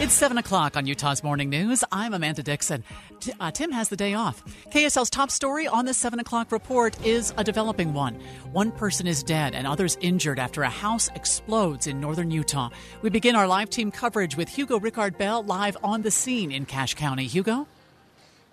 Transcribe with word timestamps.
It's 0.00 0.14
7 0.14 0.38
o'clock 0.38 0.78
on 0.78 0.86
Utah's 0.86 1.22
Morning 1.22 1.50
News. 1.50 1.84
I'm 1.92 2.14
Amanda 2.14 2.42
Dixon. 2.42 2.84
T- 3.20 3.34
uh, 3.38 3.50
Tim 3.50 3.70
has 3.70 3.90
the 3.90 3.96
day 3.96 4.14
off. 4.14 4.42
KSL's 4.70 5.10
top 5.10 5.30
story 5.30 5.66
on 5.66 5.84
the 5.84 5.92
7 5.92 6.18
o'clock 6.18 6.52
report 6.52 6.96
is 7.04 7.34
a 7.36 7.44
developing 7.44 7.92
one. 7.92 8.18
One 8.50 8.72
person 8.72 9.06
is 9.06 9.22
dead 9.22 9.54
and 9.54 9.66
others 9.66 9.98
injured 10.00 10.38
after 10.38 10.62
a 10.62 10.70
house 10.70 11.10
explodes 11.14 11.86
in 11.86 12.00
northern 12.00 12.30
Utah. 12.30 12.70
We 13.02 13.10
begin 13.10 13.36
our 13.36 13.46
live 13.46 13.68
team 13.68 13.90
coverage 13.90 14.38
with 14.38 14.48
Hugo 14.48 14.80
Rickard 14.80 15.18
Bell 15.18 15.42
live 15.42 15.76
on 15.84 16.00
the 16.00 16.10
scene 16.10 16.50
in 16.50 16.64
Cache 16.64 16.94
County. 16.94 17.26
Hugo? 17.26 17.66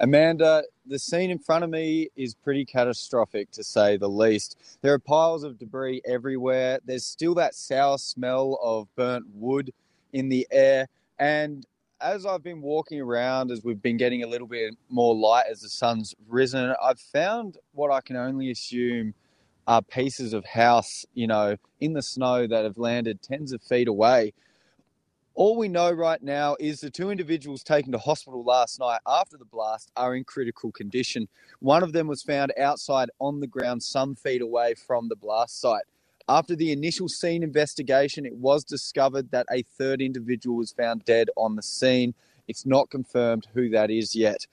Amanda, 0.01 0.63
the 0.85 0.99
scene 0.99 1.31
in 1.31 1.39
front 1.39 1.63
of 1.63 1.69
me 1.69 2.09
is 2.17 2.35
pretty 2.35 2.65
catastrophic 2.65 3.51
to 3.51 3.63
say 3.63 3.95
the 3.95 4.09
least. 4.09 4.57
There 4.81 4.91
are 4.91 4.99
piles 4.99 5.43
of 5.45 5.57
debris 5.57 6.01
everywhere. 6.05 6.79
There's 6.83 7.05
still 7.05 7.35
that 7.35 7.55
sour 7.55 7.97
smell 7.99 8.59
of 8.61 8.93
burnt 8.97 9.27
wood 9.33 9.71
in 10.11 10.27
the 10.27 10.45
air. 10.51 10.89
And 11.19 11.65
as 11.99 12.25
I've 12.25 12.43
been 12.43 12.61
walking 12.61 13.01
around, 13.01 13.51
as 13.51 13.63
we've 13.63 13.81
been 13.81 13.97
getting 13.97 14.23
a 14.23 14.27
little 14.27 14.47
bit 14.47 14.75
more 14.89 15.15
light 15.15 15.45
as 15.49 15.61
the 15.61 15.69
sun's 15.69 16.15
risen, 16.27 16.75
I've 16.81 16.99
found 16.99 17.57
what 17.73 17.91
I 17.91 18.01
can 18.01 18.15
only 18.15 18.51
assume 18.51 19.13
are 19.67 19.81
pieces 19.81 20.33
of 20.33 20.45
house, 20.45 21.05
you 21.13 21.27
know, 21.27 21.57
in 21.81 21.93
the 21.93 22.01
snow 22.01 22.47
that 22.47 22.63
have 22.63 22.77
landed 22.77 23.21
tens 23.21 23.51
of 23.51 23.61
feet 23.61 23.87
away. 23.87 24.33
All 25.35 25.57
we 25.57 25.67
know 25.67 25.91
right 25.91 26.21
now 26.23 26.55
is 26.59 26.79
the 26.79 26.89
two 26.89 27.11
individuals 27.11 27.63
taken 27.63 27.91
to 27.91 27.99
hospital 27.99 28.43
last 28.43 28.79
night 28.79 29.01
after 29.05 29.37
the 29.37 29.45
blast 29.45 29.91
are 29.95 30.15
in 30.15 30.23
critical 30.23 30.71
condition. 30.71 31.27
One 31.59 31.83
of 31.83 31.93
them 31.93 32.07
was 32.07 32.23
found 32.23 32.53
outside 32.57 33.09
on 33.19 33.39
the 33.39 33.45
ground 33.45 33.83
some 33.83 34.15
feet 34.15 34.41
away 34.41 34.73
from 34.73 35.09
the 35.09 35.15
blast 35.15 35.59
site. 35.61 35.83
After 36.29 36.55
the 36.55 36.71
initial 36.73 37.07
scene 37.07 37.41
investigation, 37.43 38.25
it 38.25 38.35
was 38.35 38.63
discovered 38.65 39.31
that 39.31 39.45
a 39.51 39.63
third 39.63 40.01
individual 40.01 40.57
was 40.57 40.73
found 40.73 41.05
dead 41.05 41.29
on 41.37 41.55
the 41.55 41.63
scene. 41.63 42.13
It's 42.47 42.65
not 42.65 42.89
confirmed 42.89 43.47
who 43.53 43.69
that 43.69 43.89
is 43.89 44.13
yet. 44.15 44.45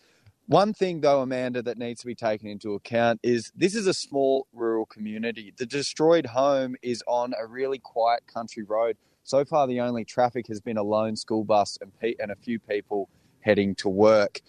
One 0.46 0.74
thing, 0.74 1.00
though, 1.00 1.22
Amanda, 1.22 1.62
that 1.62 1.78
needs 1.78 2.00
to 2.02 2.06
be 2.06 2.14
taken 2.14 2.48
into 2.48 2.74
account 2.74 3.18
is 3.22 3.50
this 3.56 3.74
is 3.74 3.86
a 3.86 3.94
small 3.94 4.46
rural 4.52 4.86
community. 4.86 5.54
The 5.56 5.66
destroyed 5.66 6.26
home 6.26 6.76
is 6.82 7.02
on 7.06 7.32
a 7.40 7.46
really 7.46 7.78
quiet 7.78 8.26
country 8.26 8.62
road. 8.62 8.96
So 9.24 9.44
far, 9.44 9.66
the 9.66 9.80
only 9.80 10.04
traffic 10.04 10.46
has 10.48 10.60
been 10.60 10.76
a 10.76 10.82
lone 10.82 11.16
school 11.16 11.44
bus 11.44 11.78
and, 11.80 11.98
pe- 11.98 12.16
and 12.20 12.30
a 12.30 12.36
few 12.36 12.60
people 12.60 13.08
heading 13.40 13.74
to 13.76 13.88
work. 13.88 14.42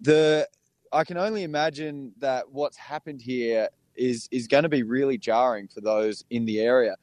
The 0.00 0.48
I 0.92 1.04
can 1.04 1.18
only 1.18 1.42
imagine 1.42 2.12
that 2.18 2.50
what's 2.50 2.76
happened 2.76 3.22
here 3.22 3.68
is 3.96 4.28
is 4.30 4.46
going 4.46 4.62
to 4.62 4.68
be 4.68 4.82
really 4.82 5.18
jarring 5.18 5.68
for 5.68 5.80
those 5.80 6.24
in 6.30 6.44
the 6.44 6.60
area. 6.60 6.96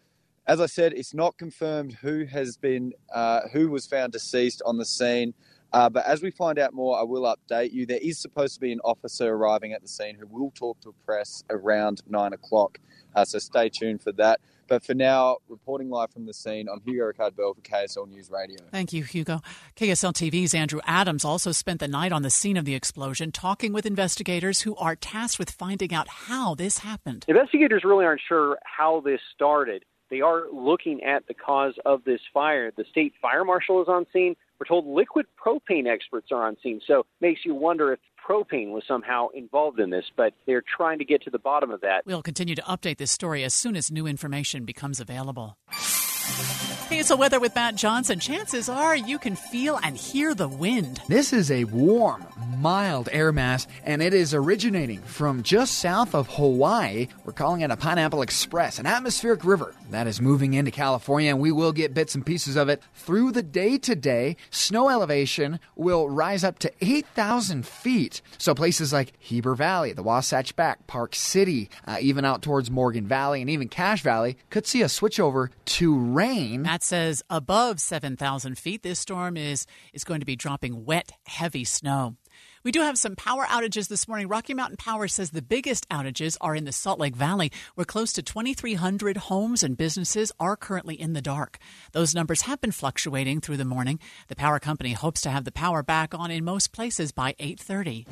As 0.47 0.59
I 0.59 0.65
said, 0.65 0.93
it's 0.93 1.13
not 1.13 1.37
confirmed 1.37 1.93
who 2.01 2.25
has 2.25 2.57
been 2.57 2.93
uh, 3.13 3.41
who 3.53 3.69
was 3.69 3.85
found 3.85 4.13
deceased 4.13 4.61
on 4.65 4.77
the 4.77 4.85
scene. 4.85 5.33
Uh, 5.71 5.87
but 5.87 6.03
as 6.07 6.23
we 6.23 6.31
find 6.31 6.57
out 6.57 6.73
more, 6.73 6.99
I 6.99 7.03
will 7.03 7.23
update 7.23 7.71
you. 7.71 7.85
There 7.85 7.99
is 8.01 8.17
supposed 8.17 8.55
to 8.55 8.59
be 8.59 8.71
an 8.71 8.79
officer 8.83 9.31
arriving 9.31 9.73
at 9.73 9.83
the 9.83 9.87
scene 9.87 10.15
who 10.19 10.25
will 10.25 10.51
talk 10.55 10.81
to 10.81 10.95
press 11.05 11.43
around 11.51 12.01
nine 12.09 12.33
o'clock. 12.33 12.79
Uh, 13.15 13.23
so 13.23 13.37
stay 13.37 13.69
tuned 13.69 14.01
for 14.01 14.11
that. 14.13 14.39
But 14.69 14.83
for 14.83 14.93
now, 14.93 15.37
reporting 15.49 15.89
live 15.89 16.11
from 16.11 16.27
the 16.27 16.33
scene, 16.33 16.67
I'm 16.71 16.79
Hugo 16.85 17.05
Rickard 17.05 17.35
Bell 17.35 17.55
for 17.55 17.61
KSL 17.61 18.07
News 18.07 18.29
Radio. 18.29 18.59
Thank 18.71 18.93
you, 18.93 19.03
Hugo. 19.03 19.41
KSL 19.75 20.13
TV's 20.13 20.53
Andrew 20.53 20.79
Adams 20.85 21.25
also 21.25 21.51
spent 21.51 21.79
the 21.79 21.87
night 21.87 22.11
on 22.11 22.21
the 22.21 22.29
scene 22.29 22.55
of 22.55 22.65
the 22.65 22.75
explosion, 22.75 23.31
talking 23.31 23.73
with 23.73 23.87
investigators 23.87 24.61
who 24.61 24.75
are 24.75 24.95
tasked 24.95 25.39
with 25.39 25.49
finding 25.49 25.91
out 25.91 26.07
how 26.07 26.53
this 26.53 26.77
happened. 26.79 27.25
Investigators 27.27 27.83
really 27.83 28.05
aren't 28.05 28.21
sure 28.27 28.59
how 28.63 29.01
this 29.01 29.19
started. 29.33 29.85
They 30.11 30.21
are 30.21 30.43
looking 30.53 31.03
at 31.03 31.27
the 31.27 31.33
cause 31.33 31.73
of 31.85 32.03
this 32.03 32.21
fire. 32.31 32.71
The 32.75 32.85
state 32.91 33.13
fire 33.19 33.43
marshal 33.43 33.81
is 33.81 33.87
on 33.87 34.05
scene. 34.13 34.35
We're 34.59 34.67
told 34.67 34.85
liquid 34.85 35.25
propane 35.43 35.87
experts 35.87 36.27
are 36.31 36.45
on 36.45 36.57
scene. 36.61 36.79
So 36.85 37.07
makes 37.21 37.41
you 37.43 37.55
wonder 37.55 37.93
if 37.93 37.99
propane 38.29 38.71
was 38.71 38.83
somehow 38.87 39.29
involved 39.29 39.79
in 39.79 39.89
this, 39.89 40.05
but 40.15 40.33
they're 40.45 40.63
trying 40.77 40.99
to 40.99 41.05
get 41.05 41.23
to 41.23 41.29
the 41.29 41.39
bottom 41.39 41.71
of 41.71 41.81
that. 41.81 42.05
We'll 42.05 42.21
continue 42.21 42.55
to 42.55 42.61
update 42.63 42.97
this 42.97 43.11
story 43.11 43.43
as 43.43 43.53
soon 43.53 43.75
as 43.75 43.91
new 43.91 44.05
information 44.05 44.65
becomes 44.65 44.99
available. 44.99 45.57
So 46.89 47.15
weather 47.15 47.39
with 47.39 47.55
Matt 47.55 47.75
Johnson. 47.75 48.19
Chances 48.19 48.67
are 48.67 48.95
you 48.95 49.17
can 49.17 49.35
feel 49.35 49.79
and 49.81 49.95
hear 49.95 50.35
the 50.35 50.49
wind. 50.49 51.01
This 51.07 51.33
is 51.33 51.49
a 51.49 51.63
warm, 51.63 52.23
mild 52.57 53.09
air 53.11 53.31
mass, 53.31 53.67
and 53.83 54.01
it 54.01 54.13
is 54.13 54.33
originating 54.33 54.99
from 55.01 55.41
just 55.41 55.79
south 55.79 56.13
of 56.13 56.27
Hawaii. 56.27 57.07
We're 57.23 57.33
calling 57.33 57.61
it 57.61 57.71
a 57.71 57.77
Pineapple 57.77 58.21
Express, 58.21 58.79
an 58.79 58.85
atmospheric 58.85 59.45
river 59.45 59.73
that 59.91 60.07
is 60.07 60.19
moving 60.19 60.53
into 60.53 60.71
California, 60.71 61.31
and 61.31 61.39
we 61.39 61.51
will 61.51 61.71
get 61.71 61.93
bits 61.93 62.15
and 62.15 62.25
pieces 62.25 62.55
of 62.55 62.69
it 62.69 62.83
through 62.93 63.31
the 63.31 63.43
day 63.43 63.77
today. 63.77 64.35
Snow 64.51 64.89
elevation 64.89 65.59
will 65.75 66.09
rise 66.09 66.43
up 66.43 66.59
to 66.59 66.71
8,000 66.81 67.65
feet. 67.65 68.21
So 68.37 68.53
places 68.53 68.91
like 68.91 69.13
Heber 69.19 69.55
Valley, 69.55 69.93
the 69.93 70.03
Wasatch 70.03 70.55
Back, 70.55 70.85
Park 70.85 71.15
City, 71.15 71.69
uh, 71.87 71.97
even 72.01 72.25
out 72.25 72.41
towards 72.41 72.69
Morgan 72.69 73.07
Valley, 73.07 73.41
and 73.41 73.49
even 73.49 73.69
Cache 73.69 74.01
Valley 74.03 74.37
could 74.49 74.67
see 74.67 74.81
a 74.81 74.89
switch 74.89 75.19
over 75.19 75.49
to 75.65 75.97
rain. 75.97 76.67
Says 76.81 77.23
above 77.29 77.79
7,000 77.79 78.57
feet, 78.57 78.83
this 78.83 78.99
storm 78.99 79.37
is, 79.37 79.65
is 79.93 80.03
going 80.03 80.19
to 80.21 80.25
be 80.25 80.35
dropping 80.35 80.85
wet, 80.85 81.11
heavy 81.25 81.63
snow. 81.63 82.15
We 82.63 82.71
do 82.71 82.81
have 82.81 82.97
some 82.97 83.15
power 83.15 83.45
outages 83.45 83.87
this 83.87 84.07
morning. 84.07 84.27
Rocky 84.27 84.53
Mountain 84.53 84.77
Power 84.77 85.07
says 85.07 85.31
the 85.31 85.41
biggest 85.41 85.87
outages 85.89 86.37
are 86.41 86.55
in 86.55 86.65
the 86.65 86.71
Salt 86.71 86.99
Lake 86.99 87.15
Valley, 87.15 87.51
where 87.75 87.85
close 87.85 88.11
to 88.13 88.21
2,300 88.21 89.17
homes 89.17 89.63
and 89.63 89.77
businesses 89.77 90.31
are 90.39 90.55
currently 90.55 90.99
in 90.99 91.13
the 91.13 91.21
dark. 91.21 91.57
Those 91.93 92.13
numbers 92.13 92.41
have 92.41 92.59
been 92.59 92.71
fluctuating 92.71 93.41
through 93.41 93.57
the 93.57 93.65
morning. 93.65 93.99
The 94.27 94.35
power 94.35 94.59
company 94.59 94.93
hopes 94.93 95.21
to 95.21 95.29
have 95.29 95.45
the 95.45 95.51
power 95.51 95.83
back 95.83 96.13
on 96.13 96.31
in 96.31 96.43
most 96.43 96.71
places 96.73 97.11
by 97.11 97.35
8:30. 97.39 98.05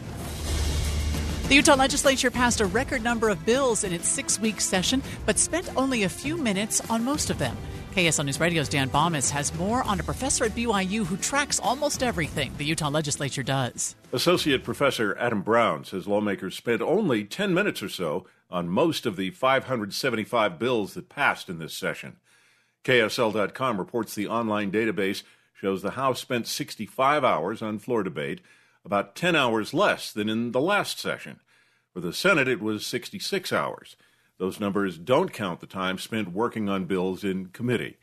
The 1.49 1.55
Utah 1.55 1.75
legislature 1.75 2.29
passed 2.29 2.59
a 2.59 2.65
record 2.65 3.03
number 3.03 3.29
of 3.29 3.45
bills 3.45 3.83
in 3.85 3.93
its 3.93 4.09
six 4.09 4.39
week 4.39 4.59
session, 4.59 5.01
but 5.25 5.39
spent 5.39 5.69
only 5.77 6.03
a 6.03 6.09
few 6.09 6.35
minutes 6.35 6.81
on 6.89 7.05
most 7.05 7.29
of 7.29 7.37
them. 7.37 7.55
KSL 7.97 8.25
News 8.25 8.39
Radio's 8.39 8.69
Dan 8.69 8.89
Bammes 8.89 9.31
has 9.31 9.51
more 9.55 9.81
on 9.81 9.99
a 9.99 10.03
professor 10.03 10.45
at 10.45 10.51
BYU 10.51 11.03
who 11.03 11.17
tracks 11.17 11.59
almost 11.59 12.03
everything 12.03 12.53
the 12.59 12.63
Utah 12.63 12.89
legislature 12.89 13.41
does. 13.41 13.95
Associate 14.13 14.63
Professor 14.63 15.17
Adam 15.17 15.41
Brown 15.41 15.83
says 15.83 16.05
lawmakers 16.05 16.55
spent 16.55 16.83
only 16.83 17.23
10 17.23 17.55
minutes 17.55 17.81
or 17.81 17.89
so 17.89 18.27
on 18.51 18.69
most 18.69 19.07
of 19.07 19.15
the 19.15 19.31
575 19.31 20.59
bills 20.59 20.93
that 20.93 21.09
passed 21.09 21.49
in 21.49 21.57
this 21.57 21.73
session. 21.73 22.17
KSL.com 22.83 23.79
reports 23.79 24.13
the 24.13 24.27
online 24.27 24.71
database 24.71 25.23
shows 25.59 25.81
the 25.81 25.91
House 25.91 26.21
spent 26.21 26.45
65 26.45 27.23
hours 27.23 27.63
on 27.63 27.79
floor 27.79 28.03
debate, 28.03 28.41
about 28.85 29.15
10 29.15 29.35
hours 29.35 29.73
less 29.73 30.13
than 30.13 30.29
in 30.29 30.51
the 30.51 30.61
last 30.61 30.99
session. 30.99 31.39
For 31.95 32.01
the 32.01 32.13
Senate, 32.13 32.47
it 32.47 32.61
was 32.61 32.85
66 32.85 33.51
hours. 33.51 33.95
Those 34.37 34.59
numbers 34.59 34.97
don't 34.97 35.33
count 35.33 35.59
the 35.59 35.67
time 35.67 35.97
spent 35.97 36.31
working 36.31 36.69
on 36.69 36.85
bills 36.85 37.23
in 37.23 37.47
committee. 37.47 37.97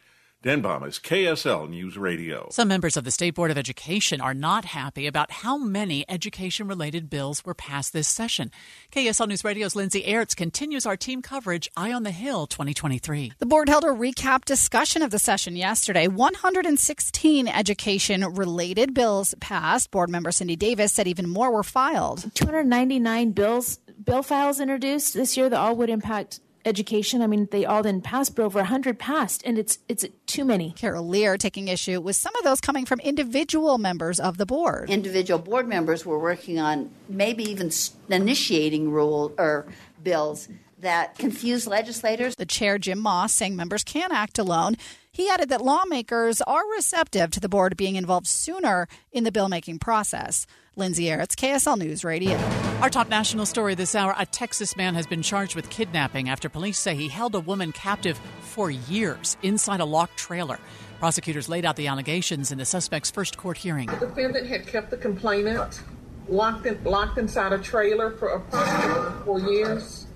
Dan 0.44 0.58
is 0.58 0.98
KSL 0.98 1.70
News 1.70 1.96
Radio. 1.96 2.48
Some 2.50 2.68
members 2.68 2.98
of 2.98 3.04
the 3.04 3.10
State 3.10 3.34
Board 3.34 3.50
of 3.50 3.56
Education 3.56 4.20
are 4.20 4.34
not 4.34 4.66
happy 4.66 5.06
about 5.06 5.30
how 5.30 5.56
many 5.56 6.04
education 6.06 6.68
related 6.68 7.08
bills 7.08 7.46
were 7.46 7.54
passed 7.54 7.94
this 7.94 8.08
session. 8.08 8.50
KSL 8.92 9.26
News 9.26 9.42
Radio's 9.42 9.74
Lindsay 9.74 10.02
Aerts 10.02 10.36
continues 10.36 10.84
our 10.84 10.98
team 10.98 11.22
coverage 11.22 11.70
Eye 11.78 11.94
on 11.94 12.02
the 12.02 12.10
Hill 12.10 12.46
2023. 12.46 13.32
The 13.38 13.46
board 13.46 13.70
held 13.70 13.84
a 13.84 13.86
recap 13.86 14.44
discussion 14.44 15.00
of 15.00 15.10
the 15.10 15.18
session 15.18 15.56
yesterday. 15.56 16.08
116 16.08 17.48
education 17.48 18.22
related 18.34 18.92
bills 18.92 19.34
passed. 19.40 19.90
Board 19.92 20.10
member 20.10 20.30
Cindy 20.30 20.56
Davis 20.56 20.92
said 20.92 21.08
even 21.08 21.26
more 21.26 21.50
were 21.52 21.62
filed. 21.62 22.22
299 22.34 23.30
bills 23.30 23.78
bill 24.02 24.22
files 24.22 24.60
introduced 24.60 25.14
this 25.14 25.36
year 25.36 25.48
that 25.48 25.58
all 25.58 25.76
would 25.76 25.90
impact 25.90 26.40
education. 26.64 27.22
I 27.22 27.26
mean, 27.26 27.48
they 27.50 27.64
all 27.64 27.82
didn't 27.82 28.04
pass, 28.04 28.30
but 28.30 28.42
over 28.42 28.58
100 28.58 28.98
passed, 28.98 29.42
and 29.44 29.58
it's 29.58 29.78
it's 29.88 30.04
too 30.26 30.44
many. 30.44 30.72
Carol 30.72 31.06
Lear 31.06 31.36
taking 31.36 31.68
issue 31.68 32.00
with 32.00 32.16
some 32.16 32.34
of 32.36 32.44
those 32.44 32.60
coming 32.60 32.86
from 32.86 33.00
individual 33.00 33.78
members 33.78 34.18
of 34.18 34.38
the 34.38 34.46
board. 34.46 34.90
Individual 34.90 35.38
board 35.38 35.68
members 35.68 36.06
were 36.06 36.18
working 36.18 36.58
on 36.58 36.90
maybe 37.08 37.44
even 37.44 37.70
initiating 38.08 38.90
rule 38.90 39.32
or 39.38 39.66
bills 40.02 40.48
that 40.80 41.16
confuse 41.18 41.66
legislators. 41.66 42.36
The 42.36 42.46
chair, 42.46 42.78
Jim 42.78 42.98
Moss, 42.98 43.32
saying 43.32 43.56
members 43.56 43.84
can 43.84 44.12
act 44.12 44.38
alone. 44.38 44.76
He 45.10 45.28
added 45.28 45.48
that 45.48 45.60
lawmakers 45.60 46.40
are 46.42 46.68
receptive 46.72 47.30
to 47.32 47.40
the 47.40 47.48
board 47.48 47.76
being 47.76 47.96
involved 47.96 48.26
sooner 48.26 48.88
in 49.12 49.24
the 49.24 49.32
bill 49.32 49.48
making 49.48 49.78
process. 49.78 50.46
Lindsay 50.76 51.04
Aerts, 51.04 51.36
KSL 51.36 51.78
News 51.78 52.02
Radio. 52.02 52.36
Our 52.80 52.90
top 52.90 53.08
national 53.08 53.46
story 53.46 53.76
this 53.76 53.94
hour 53.94 54.12
a 54.18 54.26
Texas 54.26 54.76
man 54.76 54.96
has 54.96 55.06
been 55.06 55.22
charged 55.22 55.54
with 55.54 55.70
kidnapping 55.70 56.28
after 56.28 56.48
police 56.48 56.80
say 56.80 56.96
he 56.96 57.08
held 57.08 57.36
a 57.36 57.40
woman 57.40 57.70
captive 57.70 58.18
for 58.40 58.72
years 58.72 59.36
inside 59.44 59.78
a 59.78 59.84
locked 59.84 60.16
trailer. 60.16 60.58
Prosecutors 60.98 61.48
laid 61.48 61.64
out 61.64 61.76
the 61.76 61.86
allegations 61.86 62.50
in 62.50 62.58
the 62.58 62.64
suspect's 62.64 63.08
first 63.08 63.36
court 63.36 63.56
hearing. 63.56 63.86
The 63.86 64.06
defendant 64.06 64.48
had 64.48 64.66
kept 64.66 64.90
the 64.90 64.96
complainant 64.96 65.80
locked, 66.26 66.66
in, 66.66 66.82
locked 66.82 67.18
inside 67.18 67.52
a 67.52 67.58
trailer 67.58 68.10
for 68.10 68.30
approximately 68.30 69.24
four 69.24 69.40
years. 69.40 70.06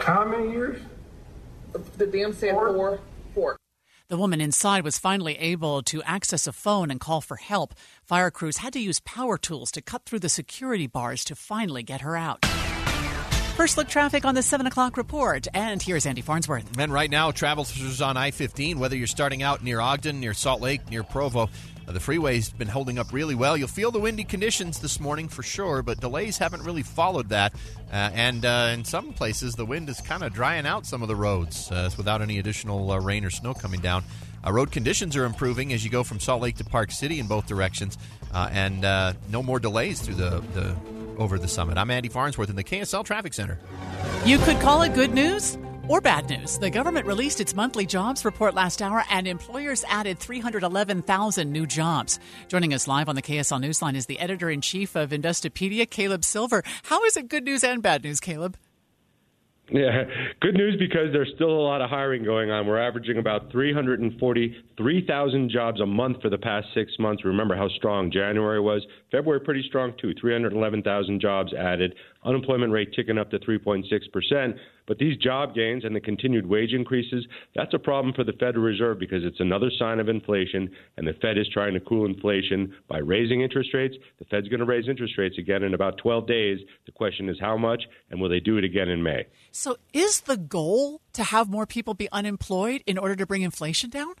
How 0.00 0.24
many 0.24 0.50
years? 0.50 0.82
The 1.72 2.06
DM 2.06 2.34
said 2.34 2.50
four. 2.50 2.72
Four. 2.72 3.00
The 4.08 4.18
woman 4.18 4.42
inside 4.42 4.84
was 4.84 4.98
finally 4.98 5.34
able 5.38 5.82
to 5.84 6.02
access 6.02 6.46
a 6.46 6.52
phone 6.52 6.90
and 6.90 7.00
call 7.00 7.22
for 7.22 7.36
help. 7.36 7.72
Fire 8.04 8.30
crews 8.30 8.58
had 8.58 8.74
to 8.74 8.78
use 8.78 9.00
power 9.00 9.38
tools 9.38 9.72
to 9.72 9.80
cut 9.80 10.04
through 10.04 10.18
the 10.18 10.28
security 10.28 10.86
bars 10.86 11.24
to 11.24 11.34
finally 11.34 11.82
get 11.82 12.02
her 12.02 12.14
out. 12.14 12.44
First 13.56 13.78
look 13.78 13.88
traffic 13.88 14.26
on 14.26 14.34
the 14.34 14.42
7 14.42 14.66
o'clock 14.66 14.98
report. 14.98 15.46
And 15.54 15.80
here's 15.80 16.04
Andy 16.04 16.20
Farnsworth. 16.20 16.78
And 16.78 16.92
right 16.92 17.10
now, 17.10 17.30
travelers 17.30 18.02
on 18.02 18.18
I 18.18 18.30
15, 18.30 18.78
whether 18.78 18.94
you're 18.94 19.06
starting 19.06 19.42
out 19.42 19.64
near 19.64 19.80
Ogden, 19.80 20.20
near 20.20 20.34
Salt 20.34 20.60
Lake, 20.60 20.90
near 20.90 21.02
Provo, 21.02 21.48
the 21.92 22.00
freeway's 22.00 22.50
been 22.50 22.68
holding 22.68 22.98
up 22.98 23.12
really 23.12 23.34
well. 23.34 23.56
You'll 23.56 23.68
feel 23.68 23.90
the 23.90 23.98
windy 23.98 24.24
conditions 24.24 24.80
this 24.80 24.98
morning 24.98 25.28
for 25.28 25.42
sure, 25.42 25.82
but 25.82 26.00
delays 26.00 26.38
haven't 26.38 26.62
really 26.62 26.82
followed 26.82 27.28
that. 27.28 27.52
Uh, 27.92 28.10
and 28.14 28.44
uh, 28.44 28.70
in 28.72 28.84
some 28.84 29.12
places, 29.12 29.54
the 29.54 29.66
wind 29.66 29.88
is 29.88 30.00
kind 30.00 30.22
of 30.22 30.32
drying 30.32 30.66
out 30.66 30.86
some 30.86 31.02
of 31.02 31.08
the 31.08 31.16
roads 31.16 31.70
uh, 31.70 31.90
without 31.96 32.22
any 32.22 32.38
additional 32.38 32.90
uh, 32.90 32.98
rain 32.98 33.24
or 33.24 33.30
snow 33.30 33.54
coming 33.54 33.80
down. 33.80 34.02
Uh, 34.46 34.52
road 34.52 34.72
conditions 34.72 35.16
are 35.16 35.24
improving 35.24 35.72
as 35.72 35.84
you 35.84 35.90
go 35.90 36.02
from 36.02 36.20
Salt 36.20 36.42
Lake 36.42 36.56
to 36.56 36.64
Park 36.64 36.90
City 36.90 37.18
in 37.18 37.26
both 37.26 37.46
directions, 37.46 37.96
and 38.32 38.82
no 39.30 39.42
more 39.42 39.58
delays 39.58 40.00
through 40.00 40.16
the, 40.16 40.42
the 40.52 40.76
over 41.18 41.38
the 41.38 41.48
summit. 41.48 41.78
I'm 41.78 41.90
Andy 41.90 42.08
Farnsworth 42.08 42.50
in 42.50 42.56
the 42.56 42.64
KSL 42.64 43.04
Traffic 43.04 43.32
Center. 43.32 43.58
You 44.24 44.38
could 44.38 44.60
call 44.60 44.82
it 44.82 44.94
good 44.94 45.14
news 45.14 45.56
or 45.88 46.00
bad 46.00 46.28
news. 46.28 46.58
The 46.58 46.70
government 46.70 47.06
released 47.06 47.40
its 47.40 47.54
monthly 47.54 47.86
jobs 47.86 48.24
report 48.24 48.54
last 48.54 48.82
hour, 48.82 49.04
and 49.10 49.26
employers 49.26 49.84
added 49.88 50.18
311,000 50.18 51.52
new 51.52 51.66
jobs. 51.66 52.18
Joining 52.48 52.74
us 52.74 52.88
live 52.88 53.08
on 53.08 53.14
the 53.14 53.22
KSL 53.22 53.64
Newsline 53.64 53.96
is 53.96 54.06
the 54.06 54.18
editor 54.18 54.50
in 54.50 54.60
chief 54.60 54.96
of 54.96 55.10
Investopedia, 55.10 55.88
Caleb 55.88 56.24
Silver. 56.24 56.62
How 56.84 57.04
is 57.04 57.16
it 57.16 57.28
good 57.28 57.44
news 57.44 57.64
and 57.64 57.82
bad 57.82 58.04
news, 58.04 58.20
Caleb? 58.20 58.56
Yeah, 59.70 60.04
good 60.40 60.54
news 60.54 60.76
because 60.78 61.10
there's 61.12 61.32
still 61.36 61.48
a 61.48 61.64
lot 61.64 61.80
of 61.80 61.88
hiring 61.88 62.22
going 62.22 62.50
on. 62.50 62.66
We're 62.66 62.86
averaging 62.86 63.16
about 63.16 63.50
343,000 63.50 65.50
jobs 65.50 65.80
a 65.80 65.86
month 65.86 66.20
for 66.20 66.28
the 66.28 66.36
past 66.36 66.66
six 66.74 66.92
months. 66.98 67.24
Remember 67.24 67.56
how 67.56 67.70
strong 67.70 68.12
January 68.12 68.60
was. 68.60 68.84
February 69.10 69.40
pretty 69.40 69.64
strong 69.66 69.94
too. 69.98 70.12
311,000 70.20 71.18
jobs 71.18 71.54
added. 71.54 71.94
Unemployment 72.24 72.72
rate 72.72 72.92
ticking 72.94 73.16
up 73.16 73.30
to 73.30 73.38
3.6 73.38 73.84
percent. 74.12 74.56
But 74.86 74.98
these 74.98 75.16
job 75.16 75.54
gains 75.54 75.84
and 75.84 75.94
the 75.96 76.00
continued 76.00 76.46
wage 76.46 76.72
increases, 76.72 77.26
that's 77.54 77.74
a 77.74 77.78
problem 77.78 78.14
for 78.14 78.24
the 78.24 78.32
Federal 78.34 78.64
Reserve 78.64 78.98
because 78.98 79.24
it's 79.24 79.40
another 79.40 79.70
sign 79.78 79.98
of 79.98 80.08
inflation, 80.08 80.70
and 80.96 81.06
the 81.06 81.14
Fed 81.14 81.38
is 81.38 81.48
trying 81.48 81.74
to 81.74 81.80
cool 81.80 82.04
inflation 82.06 82.74
by 82.88 82.98
raising 82.98 83.40
interest 83.40 83.72
rates. 83.72 83.94
The 84.18 84.24
Fed's 84.26 84.48
going 84.48 84.60
to 84.60 84.66
raise 84.66 84.88
interest 84.88 85.16
rates 85.16 85.38
again 85.38 85.62
in 85.62 85.74
about 85.74 85.98
12 85.98 86.26
days. 86.26 86.58
The 86.86 86.92
question 86.92 87.28
is 87.28 87.38
how 87.40 87.56
much, 87.56 87.84
and 88.10 88.20
will 88.20 88.28
they 88.28 88.40
do 88.40 88.58
it 88.58 88.64
again 88.64 88.88
in 88.88 89.02
May? 89.02 89.26
So, 89.52 89.76
is 89.92 90.22
the 90.22 90.36
goal 90.36 91.00
to 91.12 91.24
have 91.24 91.48
more 91.48 91.66
people 91.66 91.94
be 91.94 92.08
unemployed 92.12 92.82
in 92.86 92.98
order 92.98 93.16
to 93.16 93.26
bring 93.26 93.42
inflation 93.42 93.90
down? 93.90 94.14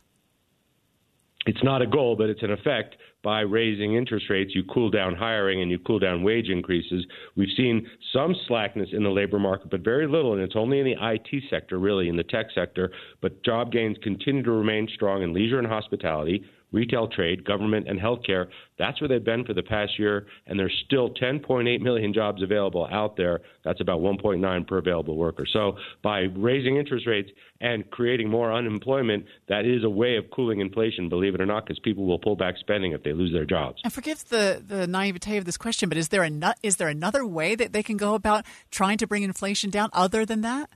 It's 1.46 1.62
not 1.62 1.82
a 1.82 1.86
goal, 1.86 2.16
but 2.16 2.30
it's 2.30 2.42
an 2.42 2.52
effect 2.52 2.96
by 3.22 3.40
raising 3.40 3.94
interest 3.94 4.26
rates, 4.28 4.54
you 4.54 4.64
cool 4.64 4.90
down 4.90 5.14
hiring 5.14 5.62
and 5.62 5.70
you 5.70 5.78
cool 5.78 5.98
down 5.98 6.22
wage 6.22 6.48
increases. 6.48 7.06
We've 7.36 7.54
seen 7.56 7.86
some 8.12 8.34
slackness 8.46 8.90
in 8.92 9.02
the 9.02 9.10
labor 9.10 9.38
market, 9.38 9.70
but 9.70 9.80
very 9.80 10.06
little, 10.06 10.34
and 10.34 10.42
it's 10.42 10.56
only 10.56 10.78
in 10.78 10.84
the 10.84 10.96
IT 11.00 11.44
sector, 11.50 11.78
really, 11.78 12.08
in 12.08 12.16
the 12.16 12.24
tech 12.24 12.46
sector. 12.54 12.92
But 13.20 13.42
job 13.42 13.72
gains 13.72 13.96
continue 14.02 14.42
to 14.42 14.52
remain 14.52 14.88
strong 14.94 15.22
in 15.22 15.32
leisure 15.32 15.58
and 15.58 15.66
hospitality, 15.66 16.44
retail 16.74 17.08
trade, 17.08 17.44
government, 17.44 17.88
and 17.88 17.98
healthcare. 17.98 18.48
That's 18.78 19.00
where 19.00 19.08
they've 19.08 19.24
been 19.24 19.44
for 19.44 19.54
the 19.54 19.62
past 19.62 19.98
year, 19.98 20.26
and 20.46 20.58
there's 20.58 20.74
still 20.84 21.10
10.8 21.14 21.80
million 21.80 22.12
jobs 22.12 22.42
available 22.42 22.88
out 22.90 23.16
there. 23.16 23.40
That's 23.64 23.80
about 23.80 24.00
1.9 24.00 24.66
per 24.66 24.78
available 24.78 25.16
worker. 25.16 25.46
So 25.50 25.76
by 26.02 26.22
raising 26.36 26.76
interest 26.76 27.06
rates 27.06 27.30
and 27.60 27.88
creating 27.90 28.28
more 28.28 28.52
unemployment, 28.52 29.26
that 29.48 29.64
is 29.64 29.84
a 29.84 29.88
way 29.88 30.16
of 30.16 30.24
cooling 30.34 30.60
inflation, 30.60 31.08
believe 31.08 31.34
it 31.34 31.40
or 31.40 31.46
not, 31.46 31.64
because 31.64 31.78
people 31.78 32.04
will 32.04 32.18
pull 32.18 32.36
back 32.36 32.56
spending 32.58 32.92
if 32.92 33.04
they 33.04 33.12
lose 33.12 33.32
their 33.32 33.46
jobs. 33.46 33.80
And 33.84 33.92
forgive 33.92 34.28
the, 34.28 34.62
the 34.66 34.86
naivete 34.88 35.36
of 35.36 35.44
this 35.44 35.56
question, 35.56 35.88
but 35.88 35.96
is 35.96 36.08
there, 36.08 36.24
a, 36.24 36.54
is 36.62 36.76
there 36.76 36.88
another 36.88 37.24
way 37.24 37.54
that 37.54 37.72
they 37.72 37.84
can 37.84 37.96
go 37.96 38.14
about 38.14 38.44
trying 38.72 38.98
to 38.98 39.06
bring 39.06 39.22
inflation 39.22 39.70
down 39.70 39.90
other 39.92 40.26
than 40.26 40.40
that? 40.40 40.68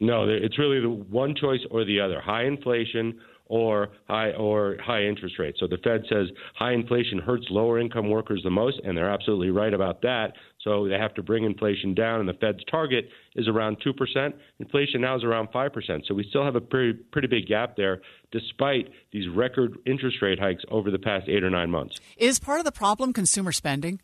No, 0.00 0.28
it's 0.28 0.58
really 0.58 0.80
the 0.80 0.90
one 0.90 1.34
choice 1.34 1.60
or 1.70 1.84
the 1.84 2.00
other. 2.00 2.20
High 2.20 2.44
inflation 2.44 3.20
or 3.46 3.90
high 4.08 4.32
or 4.32 4.76
high 4.82 5.02
interest 5.02 5.38
rates. 5.38 5.58
So 5.60 5.66
the 5.66 5.78
Fed 5.78 6.02
says 6.08 6.28
high 6.54 6.72
inflation 6.72 7.18
hurts 7.18 7.46
lower 7.50 7.78
income 7.78 8.10
workers 8.10 8.40
the 8.42 8.50
most, 8.50 8.80
and 8.84 8.96
they're 8.96 9.10
absolutely 9.10 9.50
right 9.50 9.74
about 9.74 10.02
that. 10.02 10.32
So 10.62 10.88
they 10.88 10.94
have 10.94 11.14
to 11.14 11.22
bring 11.22 11.44
inflation 11.44 11.94
down, 11.94 12.20
and 12.20 12.28
the 12.28 12.34
Fed's 12.34 12.64
target 12.70 13.08
is 13.36 13.48
around 13.48 13.76
two 13.84 13.92
percent. 13.92 14.34
Inflation 14.58 15.02
now 15.02 15.16
is 15.16 15.24
around 15.24 15.48
five 15.52 15.72
percent. 15.72 16.04
So 16.06 16.14
we 16.14 16.24
still 16.28 16.44
have 16.44 16.56
a 16.56 16.60
pretty 16.60 16.94
pretty 17.12 17.28
big 17.28 17.46
gap 17.46 17.76
there, 17.76 18.00
despite 18.32 18.88
these 19.12 19.28
record 19.28 19.76
interest 19.84 20.18
rate 20.22 20.38
hikes 20.40 20.64
over 20.70 20.90
the 20.90 20.98
past 20.98 21.28
eight 21.28 21.44
or 21.44 21.50
nine 21.50 21.70
months. 21.70 22.00
Is 22.16 22.38
part 22.38 22.60
of 22.60 22.64
the 22.64 22.72
problem 22.72 23.12
consumer 23.12 23.52
spending? 23.52 24.00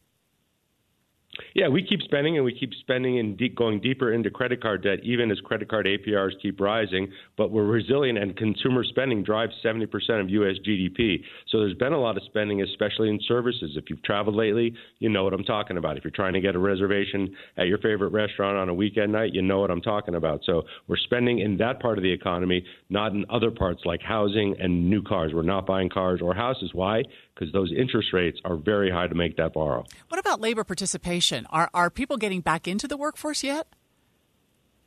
Yeah, 1.54 1.68
we 1.68 1.82
keep 1.82 2.00
spending 2.02 2.36
and 2.36 2.44
we 2.44 2.52
keep 2.52 2.72
spending 2.80 3.18
and 3.18 3.36
deep, 3.36 3.54
going 3.54 3.80
deeper 3.80 4.12
into 4.12 4.30
credit 4.30 4.60
card 4.60 4.82
debt, 4.82 4.98
even 5.04 5.30
as 5.30 5.38
credit 5.40 5.68
card 5.68 5.86
APRs 5.86 6.32
keep 6.42 6.60
rising. 6.60 7.10
But 7.36 7.50
we're 7.50 7.64
resilient, 7.64 8.18
and 8.18 8.36
consumer 8.36 8.82
spending 8.84 9.22
drives 9.22 9.52
70% 9.64 9.86
of 10.20 10.28
U.S. 10.28 10.56
GDP. 10.66 11.22
So 11.48 11.60
there's 11.60 11.74
been 11.74 11.92
a 11.92 12.00
lot 12.00 12.16
of 12.16 12.24
spending, 12.24 12.62
especially 12.62 13.10
in 13.10 13.20
services. 13.26 13.72
If 13.76 13.84
you've 13.88 14.02
traveled 14.02 14.36
lately, 14.36 14.74
you 14.98 15.08
know 15.08 15.22
what 15.22 15.32
I'm 15.32 15.44
talking 15.44 15.76
about. 15.76 15.96
If 15.96 16.04
you're 16.04 16.10
trying 16.10 16.32
to 16.32 16.40
get 16.40 16.56
a 16.56 16.58
reservation 16.58 17.34
at 17.56 17.68
your 17.68 17.78
favorite 17.78 18.10
restaurant 18.10 18.56
on 18.56 18.68
a 18.68 18.74
weekend 18.74 19.12
night, 19.12 19.32
you 19.32 19.42
know 19.42 19.60
what 19.60 19.70
I'm 19.70 19.82
talking 19.82 20.16
about. 20.16 20.40
So 20.44 20.62
we're 20.88 20.96
spending 20.96 21.38
in 21.38 21.56
that 21.58 21.80
part 21.80 21.96
of 21.96 22.02
the 22.02 22.12
economy, 22.12 22.64
not 22.88 23.12
in 23.12 23.24
other 23.30 23.50
parts 23.50 23.82
like 23.84 24.02
housing 24.02 24.56
and 24.58 24.90
new 24.90 25.02
cars. 25.02 25.32
We're 25.32 25.42
not 25.42 25.64
buying 25.64 25.90
cars 25.90 26.20
or 26.22 26.34
houses. 26.34 26.70
Why? 26.74 27.02
Because 27.40 27.52
those 27.52 27.72
interest 27.72 28.12
rates 28.12 28.38
are 28.44 28.56
very 28.56 28.90
high 28.90 29.06
to 29.06 29.14
make 29.14 29.36
that 29.38 29.54
borrow. 29.54 29.84
What 30.08 30.20
about 30.20 30.40
labor 30.40 30.64
participation? 30.64 31.46
Are 31.50 31.70
are 31.72 31.90
people 31.90 32.16
getting 32.16 32.40
back 32.40 32.68
into 32.68 32.86
the 32.86 32.96
workforce 32.96 33.42
yet? 33.42 33.66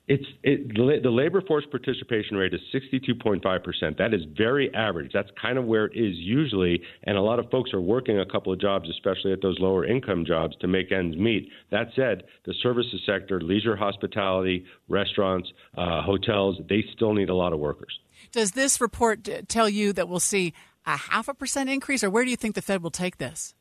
It's 0.06 0.26
it, 0.44 0.76
the 0.76 1.10
labor 1.10 1.42
force 1.42 1.64
participation 1.72 2.36
rate 2.36 2.54
is 2.54 2.60
62.5 2.74 3.64
percent. 3.64 3.98
That 3.98 4.14
is 4.14 4.22
very 4.38 4.74
average. 4.76 5.12
That's 5.14 5.30
kind 5.42 5.58
of 5.58 5.64
where 5.64 5.86
it 5.86 5.94
is 5.96 6.18
usually, 6.18 6.82
and 7.06 7.18
a 7.18 7.22
lot 7.22 7.40
of 7.40 7.50
folks 7.50 7.74
are 7.74 7.82
working 7.82 8.20
a 8.20 8.26
couple 8.26 8.52
of 8.52 8.60
jobs, 8.60 8.90
especially 8.90 9.32
at 9.32 9.42
those 9.42 9.58
lower 9.60 9.86
income 9.86 10.26
jobs, 10.26 10.58
to 10.60 10.68
make 10.68 10.92
ends 10.92 11.16
meet. 11.16 11.50
That 11.72 11.88
said, 11.96 12.24
the 12.46 12.54
services 12.62 13.02
sector, 13.06 13.40
leisure, 13.40 13.78
hospitality, 13.78 14.66
restaurants, 14.90 15.50
uh, 15.78 16.02
hotels, 16.02 16.58
they 16.68 16.84
still 16.94 17.14
need 17.14 17.30
a 17.30 17.36
lot 17.36 17.54
of 17.54 17.60
workers. 17.60 17.98
Does 18.34 18.52
this 18.52 18.82
report 18.82 19.28
tell 19.48 19.70
you 19.70 19.94
that 19.94 20.10
we'll 20.10 20.20
see 20.20 20.54
a 20.86 20.98
half 20.98 21.28
a 21.28 21.34
percent 21.34 21.70
increase, 21.70 22.04
or 22.04 22.10
where 22.10 22.24
do 22.24 22.32
you 22.32 22.38
think 22.38 22.56
the 22.56 22.62
Fed 22.62 22.84
will 22.84 22.92
take 22.92 23.18
this? 23.18 23.56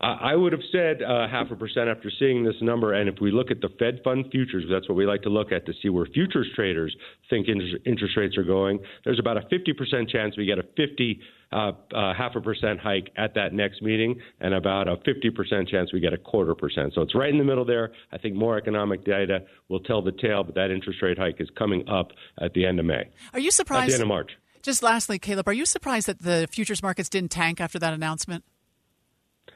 I 0.00 0.34
would 0.34 0.52
have 0.52 0.60
said 0.70 1.02
uh, 1.02 1.28
half 1.28 1.50
a 1.50 1.56
percent 1.56 1.88
after 1.88 2.10
seeing 2.18 2.44
this 2.44 2.56
number. 2.60 2.92
And 2.92 3.08
if 3.08 3.20
we 3.20 3.30
look 3.30 3.50
at 3.50 3.60
the 3.60 3.70
Fed 3.78 4.00
fund 4.04 4.26
futures, 4.30 4.64
that's 4.70 4.88
what 4.88 4.96
we 4.96 5.06
like 5.06 5.22
to 5.22 5.30
look 5.30 5.50
at 5.50 5.64
to 5.66 5.72
see 5.82 5.88
where 5.88 6.04
futures 6.06 6.46
traders 6.54 6.94
think 7.30 7.48
interest 7.48 8.16
rates 8.16 8.36
are 8.36 8.42
going. 8.42 8.80
There's 9.04 9.18
about 9.18 9.38
a 9.38 9.42
50% 9.42 10.10
chance 10.10 10.36
we 10.36 10.44
get 10.44 10.58
a 10.58 10.64
50 10.76 11.20
uh, 11.52 11.72
uh, 11.94 12.12
half 12.14 12.34
a 12.34 12.40
percent 12.40 12.80
hike 12.80 13.10
at 13.16 13.34
that 13.34 13.52
next 13.52 13.80
meeting, 13.80 14.20
and 14.40 14.52
about 14.52 14.88
a 14.88 14.96
50% 14.96 15.68
chance 15.68 15.92
we 15.92 16.00
get 16.00 16.12
a 16.12 16.18
quarter 16.18 16.54
percent. 16.54 16.92
So 16.94 17.00
it's 17.00 17.14
right 17.14 17.30
in 17.30 17.38
the 17.38 17.44
middle 17.44 17.64
there. 17.64 17.92
I 18.12 18.18
think 18.18 18.34
more 18.34 18.58
economic 18.58 19.04
data 19.04 19.44
will 19.68 19.80
tell 19.80 20.02
the 20.02 20.12
tale, 20.12 20.42
but 20.44 20.54
that 20.56 20.70
interest 20.70 21.00
rate 21.00 21.18
hike 21.18 21.40
is 21.40 21.48
coming 21.56 21.88
up 21.88 22.10
at 22.40 22.52
the 22.52 22.66
end 22.66 22.80
of 22.80 22.86
May. 22.86 23.08
Are 23.32 23.40
you 23.40 23.50
surprised? 23.50 23.84
At 23.84 23.88
the 23.88 23.94
end 23.94 24.02
of 24.02 24.08
March. 24.08 24.32
Just 24.64 24.82
lastly, 24.82 25.18
Caleb, 25.18 25.46
are 25.46 25.52
you 25.52 25.66
surprised 25.66 26.06
that 26.06 26.22
the 26.22 26.48
futures 26.50 26.82
markets 26.82 27.10
didn't 27.10 27.30
tank 27.30 27.60
after 27.60 27.78
that 27.80 27.92
announcement? 27.92 28.44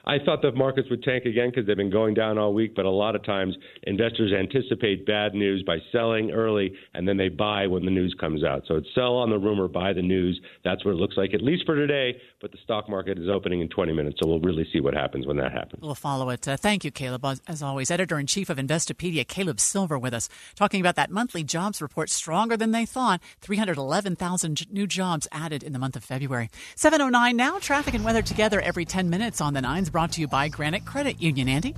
I 0.08 0.18
thought 0.24 0.40
the 0.40 0.52
markets 0.52 0.88
would 0.88 1.02
tank 1.02 1.26
again 1.26 1.50
because 1.50 1.66
they've 1.66 1.76
been 1.76 1.90
going 1.90 2.14
down 2.14 2.38
all 2.38 2.54
week, 2.54 2.74
but 2.74 2.86
a 2.86 2.90
lot 2.90 3.14
of 3.14 3.22
times 3.24 3.54
investors 3.82 4.32
anticipate 4.32 5.04
bad 5.04 5.34
news 5.34 5.62
by 5.66 5.76
selling 5.92 6.30
early 6.30 6.72
and 6.94 7.06
then 7.06 7.18
they 7.18 7.28
buy 7.28 7.66
when 7.66 7.84
the 7.84 7.90
news 7.90 8.16
comes 8.18 8.42
out. 8.42 8.62
So 8.66 8.76
it's 8.76 8.88
sell 8.94 9.16
on 9.16 9.28
the 9.28 9.38
rumor, 9.38 9.68
buy 9.68 9.92
the 9.92 10.00
news. 10.00 10.40
That's 10.64 10.82
what 10.82 10.92
it 10.92 10.96
looks 10.96 11.18
like, 11.18 11.34
at 11.34 11.42
least 11.42 11.66
for 11.66 11.76
today. 11.76 12.18
But 12.40 12.52
the 12.52 12.58
stock 12.64 12.88
market 12.88 13.18
is 13.18 13.28
opening 13.28 13.60
in 13.60 13.68
20 13.68 13.92
minutes, 13.92 14.18
so 14.20 14.28
we'll 14.28 14.40
really 14.40 14.66
see 14.72 14.80
what 14.80 14.94
happens 14.94 15.26
when 15.26 15.36
that 15.36 15.52
happens. 15.52 15.82
We'll 15.82 15.94
follow 15.94 16.30
it. 16.30 16.48
Uh, 16.48 16.56
thank 16.56 16.84
you, 16.84 16.90
Caleb. 16.90 17.26
As 17.46 17.62
always, 17.62 17.90
editor 17.90 18.18
in 18.18 18.26
chief 18.26 18.48
of 18.48 18.56
Investopedia, 18.56 19.26
Caleb 19.28 19.60
Silver, 19.60 19.98
with 19.98 20.14
us, 20.14 20.30
talking 20.54 20.80
about 20.80 20.94
that 20.94 21.10
monthly 21.10 21.44
jobs 21.44 21.82
report 21.82 22.08
stronger 22.08 22.56
than 22.56 22.70
they 22.70 22.86
thought 22.86 23.20
311,000 23.42 24.72
new 24.72 24.86
jobs 24.86 25.28
added 25.32 25.62
in 25.62 25.72
the 25.74 25.78
month 25.78 25.96
of 25.96 26.04
February. 26.04 26.48
709 26.76 27.36
now, 27.36 27.58
traffic 27.58 27.92
and 27.92 28.04
weather 28.04 28.22
together 28.22 28.60
every 28.60 28.86
10 28.86 29.10
minutes 29.10 29.40
on 29.40 29.52
the 29.52 29.60
nines, 29.60 29.90
brought 29.98 30.12
to 30.12 30.20
you 30.20 30.28
by 30.28 30.46
Granite 30.46 30.84
Credit 30.84 31.20
Union. 31.20 31.48
Andy? 31.48 31.74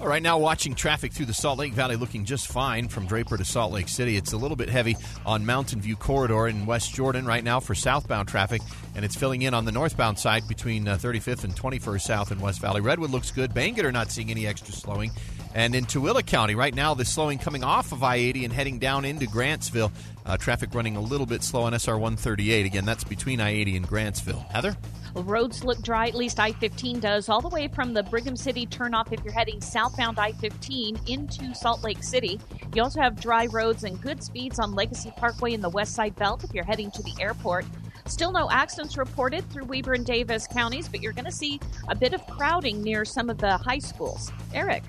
All 0.00 0.06
right, 0.06 0.22
now 0.22 0.38
watching 0.38 0.72
traffic 0.72 1.12
through 1.12 1.26
the 1.26 1.34
Salt 1.34 1.58
Lake 1.58 1.72
Valley 1.72 1.96
looking 1.96 2.24
just 2.24 2.46
fine 2.46 2.86
from 2.86 3.06
Draper 3.06 3.36
to 3.36 3.44
Salt 3.44 3.72
Lake 3.72 3.88
City. 3.88 4.16
It's 4.16 4.32
a 4.32 4.36
little 4.36 4.56
bit 4.56 4.68
heavy 4.68 4.96
on 5.26 5.44
Mountain 5.44 5.80
View 5.80 5.96
Corridor 5.96 6.46
in 6.46 6.64
West 6.64 6.94
Jordan 6.94 7.26
right 7.26 7.42
now 7.42 7.58
for 7.58 7.74
southbound 7.74 8.28
traffic, 8.28 8.62
and 8.94 9.04
it's 9.04 9.16
filling 9.16 9.42
in 9.42 9.52
on 9.52 9.64
the 9.64 9.72
northbound 9.72 10.16
side 10.16 10.46
between 10.46 10.86
uh, 10.86 10.96
35th 10.96 11.42
and 11.42 11.56
21st 11.56 12.00
South 12.02 12.30
in 12.30 12.38
West 12.38 12.60
Valley. 12.60 12.80
Redwood 12.80 13.10
looks 13.10 13.32
good. 13.32 13.50
Bangerter 13.50 13.92
not 13.92 14.12
seeing 14.12 14.30
any 14.30 14.46
extra 14.46 14.72
slowing. 14.72 15.10
And 15.54 15.74
in 15.74 15.84
Tooele 15.84 16.24
County, 16.24 16.54
right 16.54 16.74
now, 16.74 16.94
the 16.94 17.04
slowing 17.04 17.38
coming 17.38 17.64
off 17.64 17.92
of 17.92 18.02
I 18.02 18.16
80 18.16 18.44
and 18.44 18.52
heading 18.54 18.78
down 18.78 19.04
into 19.04 19.26
Grantsville. 19.26 19.90
Uh, 20.24 20.36
traffic 20.36 20.74
running 20.74 20.96
a 20.96 21.00
little 21.00 21.26
bit 21.26 21.42
slow 21.42 21.62
on 21.62 21.74
SR 21.74 21.98
138. 21.98 22.66
Again, 22.66 22.84
that's 22.84 23.04
between 23.04 23.40
I 23.40 23.50
80 23.50 23.78
and 23.78 23.88
Grantsville. 23.88 24.48
Heather? 24.50 24.76
Roads 25.14 25.64
look 25.64 25.82
dry, 25.82 26.06
at 26.06 26.14
least 26.14 26.38
I 26.38 26.52
15 26.52 27.00
does, 27.00 27.28
all 27.28 27.40
the 27.40 27.48
way 27.48 27.66
from 27.66 27.94
the 27.94 28.02
Brigham 28.04 28.36
City 28.36 28.64
turnoff 28.66 29.12
if 29.12 29.24
you're 29.24 29.34
heading 29.34 29.60
southbound 29.60 30.20
I 30.20 30.32
15 30.32 31.00
into 31.08 31.52
Salt 31.54 31.82
Lake 31.82 32.02
City. 32.02 32.38
You 32.74 32.82
also 32.82 33.00
have 33.00 33.20
dry 33.20 33.46
roads 33.46 33.82
and 33.82 34.00
good 34.00 34.22
speeds 34.22 34.60
on 34.60 34.74
Legacy 34.74 35.12
Parkway 35.16 35.52
in 35.52 35.60
the 35.60 35.68
West 35.68 35.94
Side 35.94 36.14
Belt 36.14 36.44
if 36.44 36.54
you're 36.54 36.64
heading 36.64 36.92
to 36.92 37.02
the 37.02 37.14
airport. 37.20 37.64
Still 38.06 38.32
no 38.32 38.48
accidents 38.50 38.96
reported 38.96 39.48
through 39.50 39.64
Weber 39.64 39.94
and 39.94 40.06
Davis 40.06 40.46
counties, 40.46 40.88
but 40.88 41.00
you're 41.00 41.12
going 41.12 41.24
to 41.24 41.32
see 41.32 41.60
a 41.88 41.94
bit 41.94 42.12
of 42.12 42.24
crowding 42.26 42.82
near 42.82 43.04
some 43.04 43.30
of 43.30 43.38
the 43.38 43.56
high 43.56 43.78
schools. 43.78 44.32
Eric. 44.54 44.84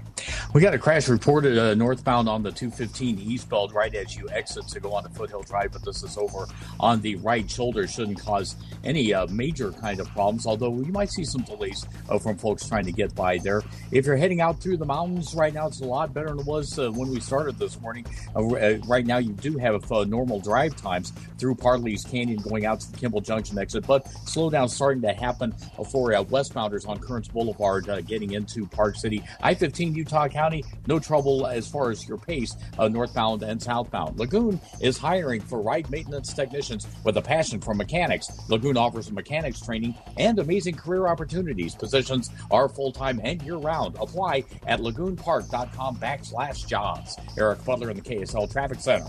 We 0.54 0.60
got 0.60 0.74
a 0.74 0.78
crash 0.78 1.08
reported 1.08 1.58
uh, 1.58 1.75
northbound 1.75 2.28
on 2.28 2.44
the 2.44 2.51
215 2.51 3.20
eastbound 3.20 3.74
right 3.74 3.94
as 3.96 4.18
you 4.18 4.28
exit 4.30 4.68
to 4.68 4.82
go 4.82 4.94
on 4.94 5.04
the 5.04 5.10
Foothill 5.10 5.44
Drive, 5.44 5.72
but 5.72 5.86
this 5.86 6.04
is 6.04 6.18
over 6.18 6.46
on 6.78 7.00
the 7.00 7.16
right 7.18 7.50
shoulder. 7.50 7.88
Shouldn't 7.88 8.20
cause 8.20 8.58
any 8.84 9.13
uh, 9.13 9.28
major 9.28 9.72
kind 9.72 10.01
of 10.01 10.10
problems, 10.10 10.46
although 10.46 10.75
you 10.82 10.92
might 10.92 11.10
see 11.10 11.24
some 11.24 11.44
delays 11.44 11.86
uh, 12.10 12.20
from 12.20 12.38
folks 12.38 12.68
trying 12.68 12.84
to 12.86 12.92
get 12.92 13.16
by 13.16 13.38
there. 13.38 13.62
If 13.92 14.06
you're 14.06 14.18
heading 14.18 14.42
out 14.42 14.60
through 14.60 14.78
the 14.78 14.86
mountains 14.86 15.34
right 15.34 15.54
now, 15.54 15.68
it's 15.68 15.80
a 15.80 15.86
lot 15.86 16.13
better 16.13 16.28
than 16.28 16.40
it 16.40 16.46
was 16.46 16.78
uh, 16.78 16.92
when 16.92 17.10
we 17.10 17.22
started 17.22 17.58
this 17.58 17.80
morning. 17.80 18.06
Uh, 18.36 18.46
uh, 18.48 18.78
right 18.88 19.06
now, 19.06 19.20
you 19.20 19.32
do 19.32 19.58
have 19.58 19.90
normal 19.90 20.42
drive 20.42 20.75
times 20.75 21.13
through 21.38 21.56
Parley's 21.56 22.04
Canyon 22.04 22.42
going 22.42 22.66
out 22.66 22.82
to 22.82 22.92
the 22.92 22.98
Kimball 22.98 23.22
Junction 23.22 23.58
exit, 23.58 23.88
but 23.88 24.06
slowdown 24.25 24.70
starting 24.70 25.01
to 25.01 25.13
happen 25.13 25.54
for 25.92 26.12
westbounders 26.12 26.88
on 26.88 27.00
Kearns 27.00 27.30
Boulevard 27.30 27.86
getting 28.06 28.34
into 28.34 28.66
Park 28.68 28.96
City. 28.96 29.24
I 29.42 29.54
15 29.54 29.94
Utah 30.12 30.27
County, 30.27 30.65
no 30.88 31.00
trouble 31.00 31.48
as 31.48 31.70
far 31.70 31.89
as 31.89 32.06
your 32.06 32.18
pace, 32.18 32.58
uh, 32.77 32.89
northbound 32.89 33.44
and 33.44 33.62
southbound. 33.62 34.20
Lagoon 34.20 34.60
is 34.82 34.98
hiring 34.98 35.39
for 35.39 35.62
ride 35.62 35.89
maintenance 35.89 36.34
technicians 36.34 36.86
with 37.06 37.15
a 37.15 37.22
passion 37.22 37.62
for 37.62 37.74
mechanics. 37.74 38.27
Lagoon 38.50 38.75
offers 38.75 39.10
mechanics 39.10 39.62
training 39.62 39.96
and 40.18 40.38
amazing 40.39 40.75
career 40.75 41.08
opportunities. 41.08 41.75
Positions 41.75 42.30
are 42.51 42.68
full 42.68 42.91
time 42.91 43.22
and 43.24 43.41
year 43.44 43.56
round. 43.56 43.96
Apply 44.01 44.44
at 44.68 44.82
lagoonpark.com 44.82 45.96
backslash 45.96 46.68
jobs. 46.68 47.15
Eric 47.38 47.63
Butler 47.63 47.89
in 47.91 47.96
the 47.96 48.03
KSL 48.03 48.51
Traffic 48.51 48.82
Center. 48.82 49.08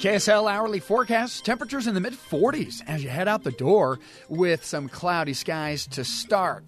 KSL 0.00 0.50
hourly 0.50 0.78
forecast 0.78 1.46
temperatures 1.46 1.86
in 1.86 1.94
the 1.94 2.00
mid 2.02 2.12
40s 2.12 2.82
as 2.86 3.02
you 3.02 3.08
head 3.08 3.28
out 3.28 3.42
the 3.42 3.50
door 3.50 3.98
with 4.28 4.62
some 4.62 4.90
cloudy 4.90 5.32
skies 5.32 5.86
to 5.86 6.04
start. 6.04 6.64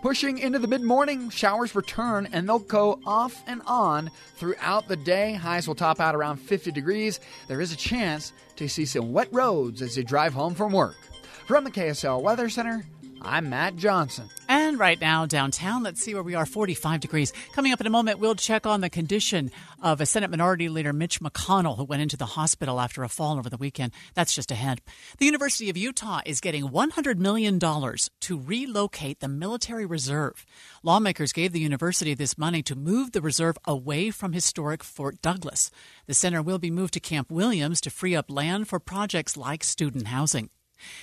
Pushing 0.00 0.38
into 0.38 0.58
the 0.58 0.66
mid 0.66 0.80
morning, 0.80 1.28
showers 1.28 1.74
return 1.74 2.26
and 2.32 2.48
they'll 2.48 2.58
go 2.58 2.98
off 3.04 3.42
and 3.46 3.60
on 3.66 4.10
throughout 4.36 4.88
the 4.88 4.96
day. 4.96 5.34
Highs 5.34 5.68
will 5.68 5.74
top 5.74 6.00
out 6.00 6.14
around 6.14 6.38
50 6.38 6.72
degrees. 6.72 7.20
There 7.48 7.60
is 7.60 7.70
a 7.70 7.76
chance 7.76 8.32
to 8.56 8.66
see 8.66 8.86
some 8.86 9.12
wet 9.12 9.28
roads 9.30 9.82
as 9.82 9.98
you 9.98 10.02
drive 10.02 10.32
home 10.32 10.54
from 10.54 10.72
work. 10.72 10.96
From 11.46 11.64
the 11.64 11.70
KSL 11.70 12.22
Weather 12.22 12.48
Center, 12.48 12.86
I'm 13.20 13.50
Matt 13.50 13.76
Johnson. 13.76 14.30
And 14.70 14.78
right 14.78 15.00
now, 15.00 15.26
downtown, 15.26 15.82
let's 15.82 16.00
see 16.00 16.14
where 16.14 16.22
we 16.22 16.36
are 16.36 16.46
45 16.46 17.00
degrees. 17.00 17.32
Coming 17.54 17.72
up 17.72 17.80
in 17.80 17.88
a 17.88 17.90
moment, 17.90 18.20
we'll 18.20 18.36
check 18.36 18.66
on 18.66 18.82
the 18.82 18.88
condition 18.88 19.50
of 19.82 20.00
a 20.00 20.06
Senate 20.06 20.30
Minority 20.30 20.68
Leader 20.68 20.92
Mitch 20.92 21.20
McConnell, 21.20 21.76
who 21.76 21.82
went 21.82 22.02
into 22.02 22.16
the 22.16 22.24
hospital 22.24 22.78
after 22.78 23.02
a 23.02 23.08
fall 23.08 23.36
over 23.36 23.50
the 23.50 23.56
weekend. 23.56 23.92
That's 24.14 24.32
just 24.32 24.52
ahead. 24.52 24.80
The 25.18 25.26
University 25.26 25.70
of 25.70 25.76
Utah 25.76 26.20
is 26.24 26.40
getting 26.40 26.68
$100 26.68 27.16
million 27.16 27.58
to 27.58 28.38
relocate 28.38 29.18
the 29.18 29.26
military 29.26 29.86
reserve. 29.86 30.46
Lawmakers 30.84 31.32
gave 31.32 31.50
the 31.50 31.58
university 31.58 32.14
this 32.14 32.38
money 32.38 32.62
to 32.62 32.76
move 32.76 33.10
the 33.10 33.20
reserve 33.20 33.58
away 33.64 34.12
from 34.12 34.34
historic 34.34 34.84
Fort 34.84 35.20
Douglas. 35.20 35.72
The 36.06 36.14
center 36.14 36.42
will 36.42 36.60
be 36.60 36.70
moved 36.70 36.94
to 36.94 37.00
Camp 37.00 37.28
Williams 37.28 37.80
to 37.80 37.90
free 37.90 38.14
up 38.14 38.30
land 38.30 38.68
for 38.68 38.78
projects 38.78 39.36
like 39.36 39.64
student 39.64 40.06
housing. 40.06 40.48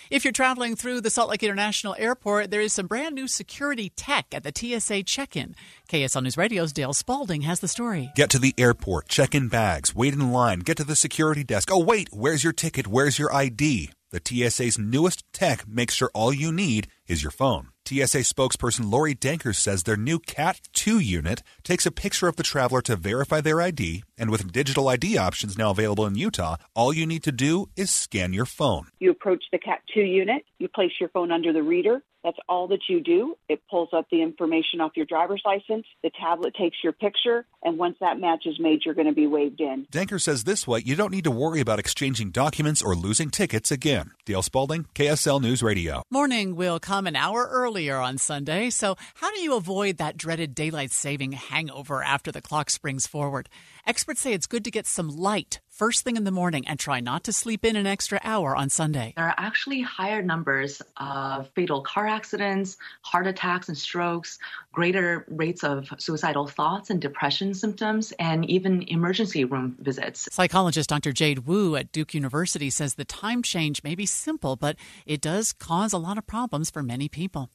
If 0.09 0.23
you're 0.23 0.31
traveling 0.31 0.75
through 0.75 1.01
the 1.01 1.09
Salt 1.09 1.29
Lake 1.29 1.43
International 1.43 1.95
Airport, 1.97 2.51
there 2.51 2.61
is 2.61 2.73
some 2.73 2.87
brand 2.87 3.15
new 3.15 3.27
security 3.27 3.91
tech 3.95 4.27
at 4.31 4.43
the 4.43 4.53
TSA 4.55 5.03
check 5.03 5.35
in. 5.35 5.55
KSL 5.89 6.23
News 6.23 6.37
Radio's 6.37 6.73
Dale 6.73 6.93
Spalding 6.93 7.41
has 7.41 7.59
the 7.59 7.67
story. 7.67 8.11
Get 8.15 8.29
to 8.31 8.39
the 8.39 8.53
airport, 8.57 9.07
check 9.07 9.35
in 9.35 9.47
bags, 9.47 9.95
wait 9.95 10.13
in 10.13 10.31
line, 10.31 10.59
get 10.59 10.77
to 10.77 10.83
the 10.83 10.95
security 10.95 11.43
desk. 11.43 11.69
Oh, 11.71 11.83
wait, 11.83 12.09
where's 12.11 12.43
your 12.43 12.53
ticket? 12.53 12.87
Where's 12.87 13.19
your 13.19 13.33
ID? 13.33 13.91
The 14.09 14.21
TSA's 14.23 14.79
newest 14.79 15.25
tech 15.33 15.67
makes 15.67 15.93
sure 15.93 16.09
all 16.13 16.31
you 16.31 16.53
need 16.53 16.87
is 17.07 17.23
your 17.23 17.31
phone. 17.31 17.71
TSA 17.85 18.19
spokesperson 18.19 18.89
Lori 18.89 19.13
Danker 19.13 19.53
says 19.53 19.83
their 19.83 19.97
new 19.97 20.19
CAT 20.19 20.61
2 20.73 20.99
unit 20.99 21.43
takes 21.63 21.85
a 21.85 21.91
picture 21.91 22.29
of 22.29 22.37
the 22.37 22.43
traveler 22.43 22.81
to 22.83 22.95
verify 22.95 23.41
their 23.41 23.59
ID, 23.61 24.03
and 24.17 24.29
with 24.29 24.51
digital 24.53 24.87
ID 24.87 25.17
options 25.17 25.57
now 25.57 25.71
available 25.71 26.05
in 26.05 26.15
Utah, 26.15 26.55
all 26.73 26.93
you 26.93 27.05
need 27.05 27.23
to 27.23 27.33
do 27.33 27.69
is 27.75 27.89
scan 27.89 28.31
your 28.31 28.45
phone. 28.45 28.87
You 28.99 29.11
approach 29.11 29.43
the 29.51 29.59
CAT 29.59 29.81
2 29.93 30.01
unit, 30.01 30.45
you 30.57 30.69
place 30.69 30.91
your 31.01 31.09
phone 31.09 31.31
under 31.31 31.51
the 31.51 31.63
reader, 31.63 32.01
that's 32.27 32.37
all 32.49 32.67
that 32.67 32.81
you 32.89 32.99
do. 32.99 33.37
It 33.47 33.61
pulls 33.71 33.87
up 33.93 34.07
the 34.11 34.21
information 34.21 34.81
off 34.81 34.91
your 34.95 35.05
driver's 35.05 35.41
license. 35.45 35.85
The 36.03 36.11
tablet 36.19 36.53
takes 36.55 36.75
your 36.83 36.91
picture, 36.91 37.45
and 37.63 37.77
once 37.77 37.95
that 38.01 38.19
match 38.19 38.45
is 38.45 38.59
made, 38.59 38.81
you're 38.83 38.95
going 38.95 39.07
to 39.07 39.13
be 39.13 39.27
waved 39.27 39.61
in. 39.61 39.87
Danker 39.93 40.19
says 40.19 40.43
this 40.43 40.67
way 40.67 40.81
you 40.85 40.97
don't 40.97 41.11
need 41.11 41.23
to 41.23 41.31
worry 41.31 41.61
about 41.61 41.79
exchanging 41.79 42.31
documents 42.31 42.81
or 42.81 42.95
losing 42.95 43.29
tickets 43.29 43.71
again. 43.71 44.11
Dale 44.25 44.41
Spalding, 44.41 44.87
KSL 44.93 45.41
News 45.41 45.63
Radio. 45.63 46.03
Morning 46.11 46.57
will 46.57 46.81
come 46.81 47.07
an 47.07 47.15
hour 47.15 47.47
earlier 47.49 47.95
on 47.95 48.17
Sunday, 48.17 48.71
so 48.71 48.97
how 49.15 49.31
do 49.33 49.39
you 49.39 49.55
avoid 49.55 49.95
that 49.97 50.17
dreaded 50.17 50.53
daylight 50.53 50.91
saving 50.91 51.31
hangover 51.31 52.03
after 52.03 52.29
the 52.29 52.41
clock 52.41 52.69
springs 52.69 53.07
forward? 53.07 53.47
Experts 53.87 54.19
say 54.19 54.33
it's 54.33 54.47
good 54.47 54.65
to 54.65 54.69
get 54.69 54.85
some 54.85 55.07
light 55.07 55.61
first 55.69 56.03
thing 56.03 56.17
in 56.17 56.25
the 56.25 56.31
morning 56.31 56.67
and 56.67 56.77
try 56.77 56.99
not 56.99 57.23
to 57.23 57.31
sleep 57.31 57.63
in 57.63 57.77
an 57.77 57.87
extra 57.87 58.19
hour 58.21 58.53
on 58.53 58.69
Sunday. 58.69 59.13
There 59.15 59.25
are 59.25 59.35
actually 59.37 59.79
higher 59.81 60.21
numbers 60.21 60.81
of 60.97 61.49
fatal 61.55 61.83
car 61.83 62.05
accidents, 62.05 62.75
heart 63.01 63.27
attacks 63.27 63.69
and 63.69 63.77
strokes, 63.77 64.39
greater 64.73 65.23
rates 65.29 65.63
of 65.63 65.87
suicidal 65.99 66.47
thoughts 66.47 66.89
and 66.89 66.99
depression 66.99 67.53
symptoms, 67.53 68.11
and 68.19 68.43
even 68.49 68.81
emergency 68.89 69.45
room 69.45 69.77
visits. 69.79 70.27
Psychologist 70.33 70.89
Dr. 70.89 71.13
Jade 71.13 71.47
Wu 71.47 71.77
at 71.77 71.93
Duke 71.93 72.13
University 72.13 72.69
says 72.69 72.95
the 72.95 73.05
time 73.05 73.41
change 73.41 73.83
may 73.83 73.95
be 73.95 74.05
simple, 74.05 74.57
but 74.57 74.75
it 75.05 75.21
does 75.21 75.53
cause 75.53 75.93
a 75.93 75.97
lot 75.97 76.17
of 76.17 76.27
problems 76.27 76.69
for 76.69 76.83
many 76.83 77.07
people. 77.07 77.51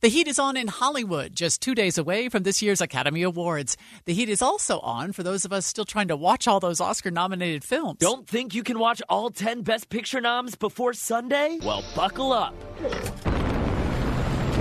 The 0.00 0.08
heat 0.08 0.28
is 0.28 0.38
on 0.38 0.56
in 0.56 0.68
Hollywood, 0.68 1.34
just 1.34 1.60
two 1.60 1.74
days 1.74 1.98
away 1.98 2.28
from 2.28 2.42
this 2.42 2.62
year's 2.62 2.80
Academy 2.80 3.22
Awards. 3.22 3.76
The 4.04 4.14
heat 4.14 4.28
is 4.28 4.42
also 4.42 4.80
on 4.80 5.12
for 5.12 5.22
those 5.22 5.44
of 5.44 5.52
us 5.52 5.66
still 5.66 5.84
trying 5.84 6.08
to 6.08 6.16
watch 6.16 6.48
all 6.48 6.60
those 6.60 6.80
Oscar 6.80 7.10
nominated 7.10 7.64
films. 7.64 7.98
Don't 7.98 8.26
think 8.26 8.54
you 8.54 8.62
can 8.62 8.78
watch 8.78 9.02
all 9.08 9.30
10 9.30 9.62
Best 9.62 9.88
Picture 9.88 10.20
noms 10.20 10.54
before 10.54 10.92
Sunday? 10.92 11.58
Well, 11.62 11.84
buckle 11.94 12.32
up. 12.32 12.54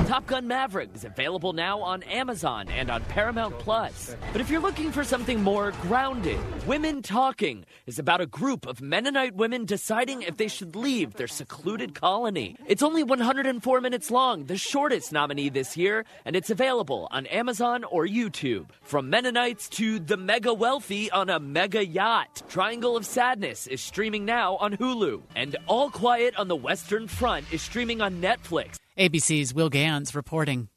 Top 0.06 0.26
Gun 0.26 0.48
Maverick 0.48 0.90
is 0.96 1.04
available 1.04 1.54
now 1.54 1.82
on 1.82 2.02
Amazon 2.04 2.68
and 2.70 2.90
on 2.90 3.04
Paramount 3.06 3.58
Plus. 3.60 4.16
But 4.32 4.42
if 4.42 4.50
you're 4.50 4.60
looking 4.60 4.92
for 4.92 5.04
something 5.04 5.44
more 5.44 5.72
grounded, 5.84 6.40
Women 6.66 7.02
Talking 7.02 7.66
is 7.86 8.00
about 8.00 8.22
a 8.22 8.26
group 8.26 8.66
of 8.66 8.82
Mennonite 8.82 9.36
women 9.36 9.66
deciding 9.66 10.24
if 10.24 10.38
they 10.38 10.48
should 10.48 10.76
leave 10.76 11.14
their 11.14 11.28
secluded 11.28 11.94
colony. 11.94 12.56
It's 12.68 12.82
only 12.82 13.04
104 13.04 13.82
minutes 13.82 14.10
long, 14.10 14.46
the 14.46 14.58
shortest 14.58 15.12
nominee 15.12 15.50
this 15.50 15.78
year, 15.78 16.06
and 16.26 16.36
it's 16.36 16.50
available 16.50 17.08
on 17.12 17.26
Amazon 17.28 17.84
or 17.84 18.08
YouTube. 18.08 18.70
From 18.82 19.10
Mennonites 19.10 19.70
to 19.70 20.00
the 20.00 20.18
mega 20.18 20.54
wealthy 20.54 21.12
on 21.12 21.30
a 21.30 21.40
mega 21.40 21.86
yacht, 21.86 22.42
Triangle 22.50 22.98
of 22.98 23.06
Sadness 23.06 23.68
is 23.68 23.82
streaming 23.82 24.26
now 24.26 24.56
on 24.58 24.78
Hulu, 24.78 25.22
and 25.36 25.56
All 25.68 25.92
Quiet 25.92 26.36
on 26.36 26.48
the 26.48 26.56
Western 26.56 27.08
Front 27.08 27.52
is 27.54 27.62
streaming 27.62 28.02
on 28.02 28.22
Netflix. 28.22 28.78
ABC's 29.00 29.54
Will 29.54 29.70
Ganss 29.70 30.14
reporting. 30.14 30.68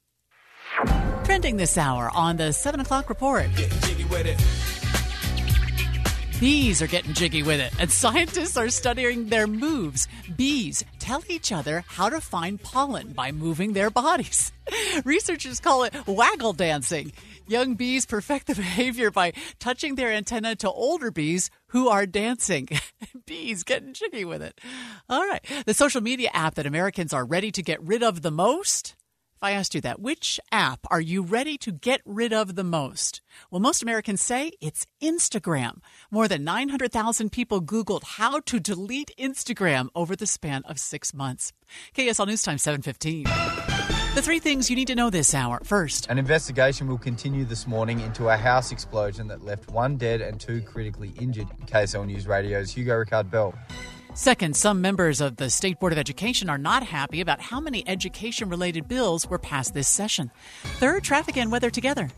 Trending 1.25 1.57
this 1.57 1.77
hour 1.77 2.09
on 2.15 2.37
the 2.37 2.53
7 2.53 2.79
o'clock 2.79 3.09
report. 3.09 3.47
Bees 6.39 6.83
are 6.83 6.87
getting 6.87 7.15
jiggy 7.15 7.43
with 7.43 7.61
it, 7.61 7.73
and 7.81 7.91
scientists 7.91 8.57
are 8.57 8.69
studying 8.69 9.29
their 9.29 9.49
moves. 9.49 10.07
Bees 10.37 10.85
tell 11.01 11.23
each 11.29 11.51
other 11.51 11.85
how 11.89 12.09
to 12.09 12.21
find 12.21 12.63
pollen 12.63 13.13
by 13.13 13.33
moving 13.33 13.73
their 13.73 13.91
bodies. 13.91 14.53
Researchers 15.05 15.59
call 15.61 15.83
it 15.83 15.95
waggle 16.07 16.53
dancing. 16.53 17.13
Young 17.49 17.75
bees 17.75 18.07
perfect 18.07 18.47
the 18.47 18.55
behavior 18.67 19.11
by 19.11 19.33
touching 19.59 19.97
their 19.97 20.13
antenna 20.13 20.55
to 20.57 20.71
older 20.71 21.11
bees 21.11 21.51
who 21.73 21.89
are 21.89 22.07
dancing. 22.07 22.69
bees 23.27 23.65
getting 23.65 23.93
jiggy 23.93 24.25
with 24.25 24.43
it. 24.43 24.61
All 25.09 25.27
right. 25.27 25.45
The 25.67 25.75
social 25.75 26.01
media 26.01 26.31
app 26.33 26.55
that 26.55 26.67
Americans 26.67 27.13
are 27.13 27.25
ready 27.25 27.51
to 27.51 27.63
get 27.63 27.83
rid 27.83 28.03
of 28.03 28.23
the 28.23 28.31
most 28.31 28.95
if 29.43 29.47
I 29.47 29.53
asked 29.55 29.75
you 29.75 29.81
that, 29.81 29.99
which 29.99 30.39
app 30.53 30.87
are 30.89 31.01
you 31.01 31.21
ready 31.21 31.59
to 31.59 31.73
get 31.73 32.01
rid 32.05 32.33
of 32.33 32.55
the 32.55 32.63
most? 32.63 33.21
Well, 33.51 33.59
most 33.59 33.83
Americans 33.83 34.23
say 34.23 34.53
it's 34.61 34.87
Instagram. 35.03 35.79
More 36.13 36.29
than 36.29 36.45
900,000 36.45 37.33
people 37.33 37.61
Googled 37.61 38.05
how 38.05 38.39
to 38.39 38.61
delete 38.61 39.11
Instagram 39.19 39.89
over 39.97 40.15
the 40.15 40.29
span 40.29 40.63
of 40.67 40.79
six 40.79 41.13
months. 41.13 41.53
KSL 41.93 42.29
News 42.29 42.43
Time 42.43 42.59
715. 42.59 43.72
The 44.15 44.21
three 44.21 44.41
things 44.41 44.69
you 44.69 44.77
need 44.77 44.89
to 44.89 44.95
know 44.95 45.09
this 45.09 45.33
hour. 45.33 45.59
First, 45.65 46.07
an 46.11 46.19
investigation 46.19 46.87
will 46.87 46.99
continue 46.99 47.47
this 47.47 47.67
morning 47.67 48.01
into 48.01 48.29
a 48.29 48.37
house 48.37 48.71
explosion 48.71 49.27
that 49.29 49.43
left 49.43 49.71
one 49.71 49.97
dead 49.97 50.21
and 50.21 50.39
two 50.39 50.61
critically 50.61 51.15
injured. 51.19 51.47
KSL 51.65 52.05
News 52.05 52.27
Radio's 52.27 52.71
Hugo 52.71 52.93
Ricard 53.03 53.31
Bell. 53.31 53.55
Second, 54.13 54.55
some 54.55 54.83
members 54.83 55.23
of 55.23 55.37
the 55.37 55.49
State 55.49 55.81
Board 55.81 55.95
of 55.95 55.99
Education 55.99 56.51
are 56.51 56.59
not 56.59 56.83
happy 56.83 57.23
about 57.23 57.41
how 57.41 57.59
many 57.59 57.89
education 57.89 58.51
related 58.51 58.87
bills 58.87 59.27
were 59.31 59.39
passed 59.39 59.73
this 59.73 59.89
session. 59.89 60.31
Third, 60.63 61.05
traffic 61.05 61.39
and 61.39 61.51
weather 61.51 61.71
together. 61.71 62.11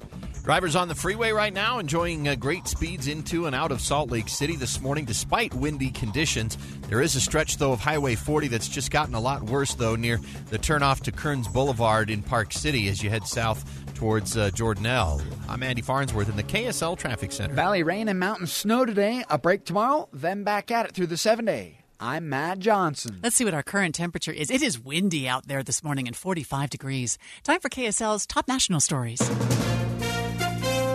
Drivers 0.45 0.77
on 0.77 0.89
the 0.89 0.95
freeway 0.95 1.31
right 1.31 1.55
now 1.55 1.79
enjoying 1.79 2.29
uh, 2.29 2.35
great 2.35 2.69
speeds 2.69 3.09
into 3.09 3.47
and 3.47 3.57
out 3.57 3.73
of 3.73 3.81
Salt 3.81 4.11
Lake 4.11 4.29
City 4.29 4.57
this 4.57 4.79
morning 4.79 5.07
despite 5.07 5.55
windy 5.55 5.91
conditions. 5.91 6.59
There 6.91 7.01
is 7.01 7.17
a 7.17 7.21
stretch, 7.23 7.57
though, 7.57 7.73
of 7.73 7.81
Highway 7.81 8.15
40 8.15 8.49
that's 8.49 8.69
just 8.69 8.91
gotten 8.91 9.15
a 9.15 9.21
lot 9.21 9.43
worse, 9.45 9.73
though, 9.73 9.97
near 9.97 10.21
the 10.51 10.59
turnoff 10.59 11.01
to 11.05 11.13
Kearns 11.13 11.49
Boulevard 11.49 12.11
in 12.11 12.23
Park 12.23 12.53
City 12.53 12.89
as 12.89 13.03
you 13.03 13.09
head 13.09 13.27
south 13.27 13.65
towards 13.95 14.37
uh, 14.37 14.51
Jordanelle. 14.51 15.23
I'm 15.49 15.63
Andy 15.63 15.81
Farnsworth 15.81 16.29
in 16.29 16.37
the 16.37 16.43
KSL 16.43 16.99
Traffic 16.99 17.33
Center. 17.33 17.55
Valley 17.55 17.83
rain 17.83 18.09
and 18.09 18.21
mountain 18.21 18.47
snow 18.47 18.85
today, 18.85 19.25
a 19.31 19.39
break 19.39 19.65
tomorrow, 19.65 20.11
then 20.13 20.45
back 20.45 20.71
at 20.71 20.85
it 20.85 20.93
through 20.93 21.07
the 21.07 21.17
seven 21.17 21.47
day. 21.47 21.79
I'm 21.99 22.29
Matt 22.29 22.59
Johnson. 22.59 23.19
Let's 23.23 23.37
see 23.37 23.47
what 23.47 23.55
our 23.55 23.63
current 23.63 23.95
temperature 23.95 24.33
is. 24.33 24.51
It 24.51 24.61
is 24.61 24.79
windy 24.79 25.27
out 25.27 25.49
there 25.49 25.63
this 25.63 25.83
morning 25.83 26.07
and 26.07 26.15
45 26.15 26.69
degrees. 26.69 27.17
Time 27.45 27.61
for 27.61 27.71
KSL's 27.71 28.27
top 28.27 28.47
national 28.47 28.81
stories. 28.81 29.23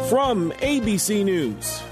From 0.10 0.52
ABC 0.54 1.24
News. 1.24 1.84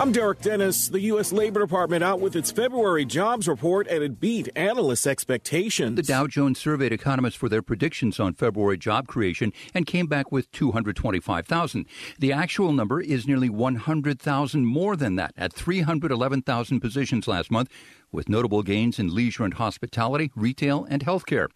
I'm 0.00 0.10
Derek 0.10 0.40
Dennis. 0.40 0.88
The 0.88 0.98
U.S. 1.02 1.30
Labor 1.30 1.60
Department 1.60 2.02
out 2.02 2.18
with 2.18 2.34
its 2.34 2.50
February 2.50 3.04
jobs 3.04 3.46
report 3.46 3.86
and 3.86 4.02
it 4.02 4.18
beat 4.18 4.48
analysts' 4.56 5.06
expectations. 5.06 5.94
The 5.94 6.02
Dow 6.02 6.26
Jones 6.26 6.58
surveyed 6.58 6.90
economists 6.92 7.36
for 7.36 7.48
their 7.48 7.62
predictions 7.62 8.18
on 8.18 8.34
February 8.34 8.78
job 8.78 9.06
creation 9.06 9.52
and 9.74 9.86
came 9.86 10.08
back 10.08 10.32
with 10.32 10.50
225,000. 10.50 11.86
The 12.18 12.32
actual 12.32 12.72
number 12.72 13.00
is 13.00 13.28
nearly 13.28 13.48
100,000 13.48 14.66
more 14.66 14.96
than 14.96 15.14
that 15.14 15.32
at 15.36 15.52
311,000 15.52 16.80
positions 16.80 17.28
last 17.28 17.48
month, 17.48 17.70
with 18.10 18.28
notable 18.28 18.64
gains 18.64 18.98
in 18.98 19.14
leisure 19.14 19.44
and 19.44 19.54
hospitality, 19.54 20.32
retail, 20.34 20.84
and 20.90 21.04
healthcare. 21.04 21.46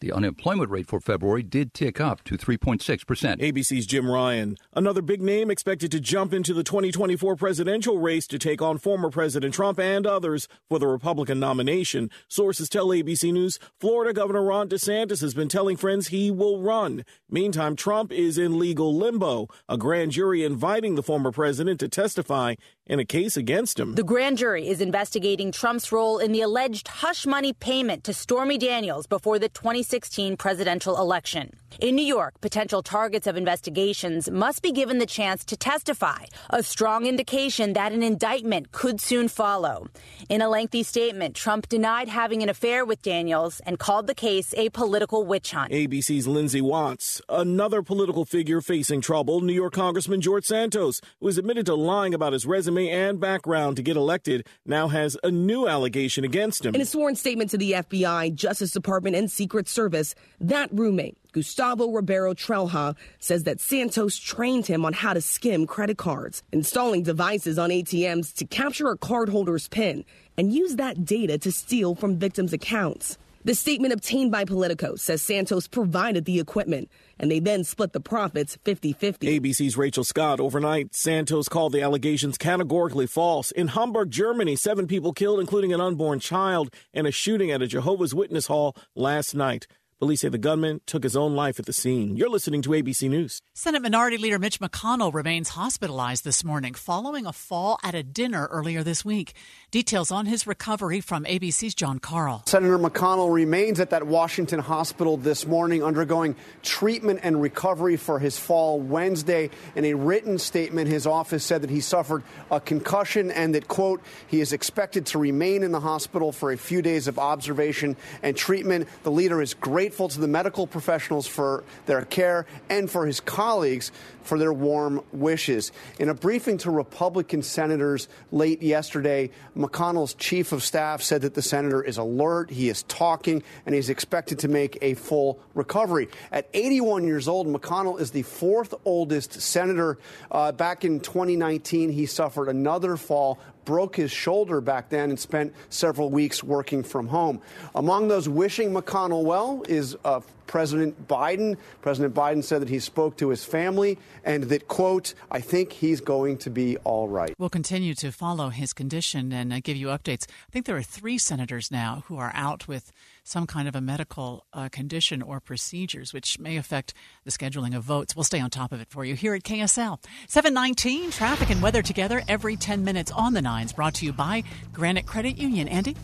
The 0.00 0.12
unemployment 0.12 0.70
rate 0.70 0.86
for 0.86 1.00
February 1.00 1.42
did 1.42 1.74
tick 1.74 2.00
up 2.00 2.22
to 2.24 2.38
3.6%. 2.38 3.40
ABC's 3.40 3.84
Jim 3.84 4.08
Ryan. 4.08 4.56
Another 4.72 5.02
big 5.02 5.20
name 5.20 5.50
expected 5.50 5.90
to 5.90 5.98
jump 5.98 6.32
into 6.32 6.54
the 6.54 6.62
2024 6.62 7.34
presidential 7.34 7.98
race 7.98 8.28
to 8.28 8.38
take 8.38 8.62
on 8.62 8.78
former 8.78 9.10
President 9.10 9.54
Trump 9.54 9.80
and 9.80 10.06
others 10.06 10.46
for 10.68 10.78
the 10.78 10.86
Republican 10.86 11.40
nomination. 11.40 12.10
Sources 12.28 12.68
tell 12.68 12.88
ABC 12.88 13.32
News 13.32 13.58
Florida 13.80 14.12
Governor 14.12 14.44
Ron 14.44 14.68
DeSantis 14.68 15.20
has 15.20 15.34
been 15.34 15.48
telling 15.48 15.76
friends 15.76 16.08
he 16.08 16.30
will 16.30 16.62
run. 16.62 17.04
Meantime, 17.28 17.74
Trump 17.74 18.12
is 18.12 18.38
in 18.38 18.56
legal 18.56 18.94
limbo, 18.94 19.48
a 19.68 19.76
grand 19.76 20.12
jury 20.12 20.44
inviting 20.44 20.94
the 20.94 21.02
former 21.02 21.32
president 21.32 21.80
to 21.80 21.88
testify 21.88 22.54
in 22.88 22.98
a 22.98 23.04
case 23.04 23.36
against 23.36 23.78
him. 23.78 23.94
The 23.94 24.02
grand 24.02 24.38
jury 24.38 24.68
is 24.68 24.80
investigating 24.80 25.52
Trump's 25.52 25.92
role 25.92 26.18
in 26.18 26.32
the 26.32 26.40
alleged 26.40 26.88
hush 26.88 27.26
money 27.26 27.52
payment 27.52 28.04
to 28.04 28.14
Stormy 28.14 28.58
Daniels 28.58 29.06
before 29.06 29.38
the 29.38 29.48
2016 29.50 30.36
presidential 30.36 30.96
election. 30.98 31.50
In 31.80 31.94
New 31.94 32.04
York, 32.04 32.40
potential 32.40 32.82
targets 32.82 33.26
of 33.26 33.36
investigations 33.36 34.30
must 34.30 34.62
be 34.62 34.72
given 34.72 34.98
the 34.98 35.06
chance 35.06 35.44
to 35.44 35.56
testify, 35.56 36.24
a 36.50 36.62
strong 36.62 37.06
indication 37.06 37.74
that 37.74 37.92
an 37.92 38.02
indictment 38.02 38.72
could 38.72 39.00
soon 39.00 39.28
follow. 39.28 39.86
In 40.28 40.40
a 40.40 40.48
lengthy 40.48 40.82
statement, 40.82 41.36
Trump 41.36 41.68
denied 41.68 42.08
having 42.08 42.42
an 42.42 42.48
affair 42.48 42.84
with 42.84 43.02
Daniels 43.02 43.60
and 43.66 43.78
called 43.78 44.06
the 44.06 44.14
case 44.14 44.54
a 44.56 44.70
political 44.70 45.24
witch 45.24 45.52
hunt. 45.52 45.72
ABC's 45.72 46.26
Lindsay 46.26 46.62
Watts, 46.62 47.20
another 47.28 47.82
political 47.82 48.24
figure 48.24 48.60
facing 48.60 49.02
trouble, 49.02 49.42
New 49.42 49.52
York 49.52 49.74
Congressman 49.74 50.20
George 50.20 50.44
Santos, 50.46 51.00
who 51.20 51.26
has 51.26 51.38
admitted 51.38 51.66
to 51.66 51.74
lying 51.74 52.14
about 52.14 52.32
his 52.32 52.46
resume 52.46 52.77
and 52.86 53.18
background 53.18 53.76
to 53.76 53.82
get 53.82 53.96
elected, 53.96 54.46
now 54.64 54.88
has 54.88 55.16
a 55.24 55.30
new 55.30 55.66
allegation 55.66 56.24
against 56.24 56.64
him. 56.64 56.74
In 56.74 56.80
a 56.80 56.86
sworn 56.86 57.16
statement 57.16 57.50
to 57.50 57.58
the 57.58 57.72
FBI, 57.72 58.34
Justice 58.34 58.70
Department, 58.70 59.16
and 59.16 59.30
Secret 59.30 59.68
Service, 59.68 60.14
that 60.40 60.70
roommate 60.72 61.16
Gustavo 61.32 61.90
Ribeiro 61.90 62.34
Trelha 62.34 62.96
says 63.18 63.44
that 63.44 63.60
Santos 63.60 64.16
trained 64.16 64.66
him 64.66 64.84
on 64.84 64.92
how 64.92 65.12
to 65.12 65.20
skim 65.20 65.66
credit 65.66 65.98
cards, 65.98 66.42
installing 66.52 67.02
devices 67.02 67.58
on 67.58 67.70
ATMs 67.70 68.34
to 68.36 68.44
capture 68.44 68.90
a 68.90 68.98
cardholder's 68.98 69.68
PIN 69.68 70.04
and 70.36 70.52
use 70.52 70.76
that 70.76 71.04
data 71.04 71.38
to 71.38 71.52
steal 71.52 71.94
from 71.94 72.18
victims' 72.18 72.52
accounts. 72.52 73.18
The 73.48 73.54
statement 73.54 73.94
obtained 73.94 74.30
by 74.30 74.44
Politico 74.44 74.96
says 74.96 75.22
Santos 75.22 75.68
provided 75.68 76.26
the 76.26 76.38
equipment 76.38 76.90
and 77.18 77.30
they 77.30 77.40
then 77.40 77.64
split 77.64 77.94
the 77.94 77.98
profits 77.98 78.58
50 78.62 78.92
50. 78.92 79.40
ABC's 79.40 79.74
Rachel 79.74 80.04
Scott. 80.04 80.38
Overnight, 80.38 80.94
Santos 80.94 81.48
called 81.48 81.72
the 81.72 81.80
allegations 81.80 82.36
categorically 82.36 83.06
false. 83.06 83.50
In 83.52 83.68
Hamburg, 83.68 84.10
Germany, 84.10 84.54
seven 84.54 84.86
people 84.86 85.14
killed, 85.14 85.40
including 85.40 85.72
an 85.72 85.80
unborn 85.80 86.20
child, 86.20 86.68
in 86.92 87.06
a 87.06 87.10
shooting 87.10 87.50
at 87.50 87.62
a 87.62 87.66
Jehovah's 87.66 88.14
Witness 88.14 88.48
hall 88.48 88.76
last 88.94 89.34
night. 89.34 89.66
Police 90.00 90.20
say 90.20 90.28
the 90.28 90.38
gunman 90.38 90.80
took 90.86 91.02
his 91.02 91.16
own 91.16 91.34
life 91.34 91.58
at 91.58 91.66
the 91.66 91.72
scene. 91.72 92.16
You're 92.16 92.28
listening 92.28 92.62
to 92.62 92.70
ABC 92.70 93.10
News. 93.10 93.42
Senate 93.52 93.82
Minority 93.82 94.16
Leader 94.16 94.38
Mitch 94.38 94.60
McConnell 94.60 95.12
remains 95.12 95.48
hospitalized 95.48 96.22
this 96.22 96.44
morning 96.44 96.72
following 96.72 97.26
a 97.26 97.32
fall 97.32 97.80
at 97.82 97.96
a 97.96 98.04
dinner 98.04 98.46
earlier 98.52 98.84
this 98.84 99.04
week. 99.04 99.32
Details 99.72 100.12
on 100.12 100.26
his 100.26 100.46
recovery 100.46 101.00
from 101.00 101.24
ABC's 101.24 101.74
John 101.74 101.98
Karl. 101.98 102.44
Senator 102.46 102.78
McConnell 102.78 103.34
remains 103.34 103.80
at 103.80 103.90
that 103.90 104.06
Washington 104.06 104.60
hospital 104.60 105.16
this 105.16 105.48
morning 105.48 105.82
undergoing 105.82 106.36
treatment 106.62 107.18
and 107.24 107.42
recovery 107.42 107.96
for 107.96 108.20
his 108.20 108.38
fall 108.38 108.78
Wednesday. 108.78 109.50
In 109.74 109.84
a 109.84 109.94
written 109.94 110.38
statement, 110.38 110.88
his 110.88 111.08
office 111.08 111.42
said 111.42 111.62
that 111.62 111.70
he 111.70 111.80
suffered 111.80 112.22
a 112.52 112.60
concussion 112.60 113.32
and 113.32 113.52
that, 113.56 113.66
quote, 113.66 114.00
he 114.28 114.40
is 114.40 114.52
expected 114.52 115.06
to 115.06 115.18
remain 115.18 115.64
in 115.64 115.72
the 115.72 115.80
hospital 115.80 116.30
for 116.30 116.52
a 116.52 116.56
few 116.56 116.82
days 116.82 117.08
of 117.08 117.18
observation 117.18 117.96
and 118.22 118.36
treatment. 118.36 118.86
The 119.02 119.10
leader 119.10 119.42
is 119.42 119.54
great 119.54 119.87
grateful 119.88 120.06
to 120.06 120.20
the 120.20 120.28
medical 120.28 120.66
professionals 120.66 121.26
for 121.26 121.64
their 121.86 122.04
care 122.04 122.44
and 122.68 122.90
for 122.90 123.06
his 123.06 123.20
colleagues 123.20 123.90
for 124.22 124.38
their 124.38 124.52
warm 124.52 125.02
wishes. 125.12 125.72
In 125.98 126.10
a 126.10 126.14
briefing 126.14 126.58
to 126.58 126.70
Republican 126.70 127.42
senators 127.42 128.06
late 128.30 128.62
yesterday, 128.62 129.30
McConnell's 129.56 130.12
chief 130.12 130.52
of 130.52 130.62
staff 130.62 131.00
said 131.00 131.22
that 131.22 131.32
the 131.32 131.40
senator 131.40 131.82
is 131.82 131.96
alert, 131.96 132.50
he 132.50 132.68
is 132.68 132.82
talking, 132.82 133.42
and 133.64 133.74
he's 133.74 133.88
expected 133.88 134.40
to 134.40 134.48
make 134.48 134.76
a 134.82 134.92
full 134.92 135.40
recovery. 135.54 136.08
At 136.30 136.50
81 136.52 137.04
years 137.04 137.26
old, 137.26 137.46
McConnell 137.46 137.98
is 137.98 138.10
the 138.10 138.24
fourth 138.24 138.74
oldest 138.84 139.40
senator. 139.40 139.98
Uh, 140.30 140.52
back 140.52 140.84
in 140.84 141.00
2019, 141.00 141.88
he 141.88 142.04
suffered 142.04 142.50
another 142.50 142.98
fall 142.98 143.38
broke 143.68 143.96
his 143.96 144.10
shoulder 144.10 144.62
back 144.62 144.88
then 144.88 145.10
and 145.10 145.20
spent 145.20 145.54
several 145.68 146.08
weeks 146.08 146.42
working 146.42 146.82
from 146.82 147.06
home. 147.06 147.38
Among 147.74 148.08
those 148.08 148.26
wishing 148.26 148.72
McConnell 148.72 149.24
well 149.24 149.62
is 149.68 149.94
uh, 150.06 150.20
President 150.48 151.06
Biden. 151.06 151.56
President 151.82 152.14
Biden 152.14 152.42
said 152.42 152.60
that 152.60 152.68
he 152.68 152.80
spoke 152.80 153.16
to 153.18 153.28
his 153.28 153.44
family 153.44 153.98
and 154.24 154.44
that, 154.44 154.66
quote, 154.66 155.14
I 155.30 155.40
think 155.40 155.72
he's 155.72 156.00
going 156.00 156.38
to 156.38 156.50
be 156.50 156.76
all 156.78 157.06
right. 157.06 157.34
We'll 157.38 157.50
continue 157.50 157.94
to 157.94 158.10
follow 158.10 158.48
his 158.48 158.72
condition 158.72 159.32
and 159.32 159.52
uh, 159.52 159.60
give 159.62 159.76
you 159.76 159.88
updates. 159.88 160.26
I 160.48 160.50
think 160.50 160.66
there 160.66 160.76
are 160.76 160.82
three 160.82 161.18
senators 161.18 161.70
now 161.70 162.02
who 162.06 162.16
are 162.16 162.32
out 162.34 162.66
with 162.66 162.90
some 163.22 163.46
kind 163.46 163.68
of 163.68 163.76
a 163.76 163.80
medical 163.80 164.46
uh, 164.52 164.68
condition 164.70 165.22
or 165.22 165.38
procedures, 165.38 166.12
which 166.12 166.38
may 166.38 166.56
affect 166.56 166.94
the 167.24 167.30
scheduling 167.30 167.76
of 167.76 167.84
votes. 167.84 168.16
We'll 168.16 168.24
stay 168.24 168.40
on 168.40 168.50
top 168.50 168.72
of 168.72 168.80
it 168.80 168.88
for 168.88 169.04
you 169.04 169.14
here 169.14 169.34
at 169.34 169.42
KSL. 169.42 170.02
719, 170.26 171.10
traffic 171.10 171.50
and 171.50 171.62
weather 171.62 171.82
together 171.82 172.22
every 172.26 172.56
10 172.56 172.82
minutes 172.82 173.12
on 173.12 173.34
the 173.34 173.42
nines, 173.42 173.72
brought 173.72 173.94
to 173.94 174.06
you 174.06 174.12
by 174.12 174.42
Granite 174.72 175.06
Credit 175.06 175.36
Union. 175.36 175.68
Andy? 175.68 175.94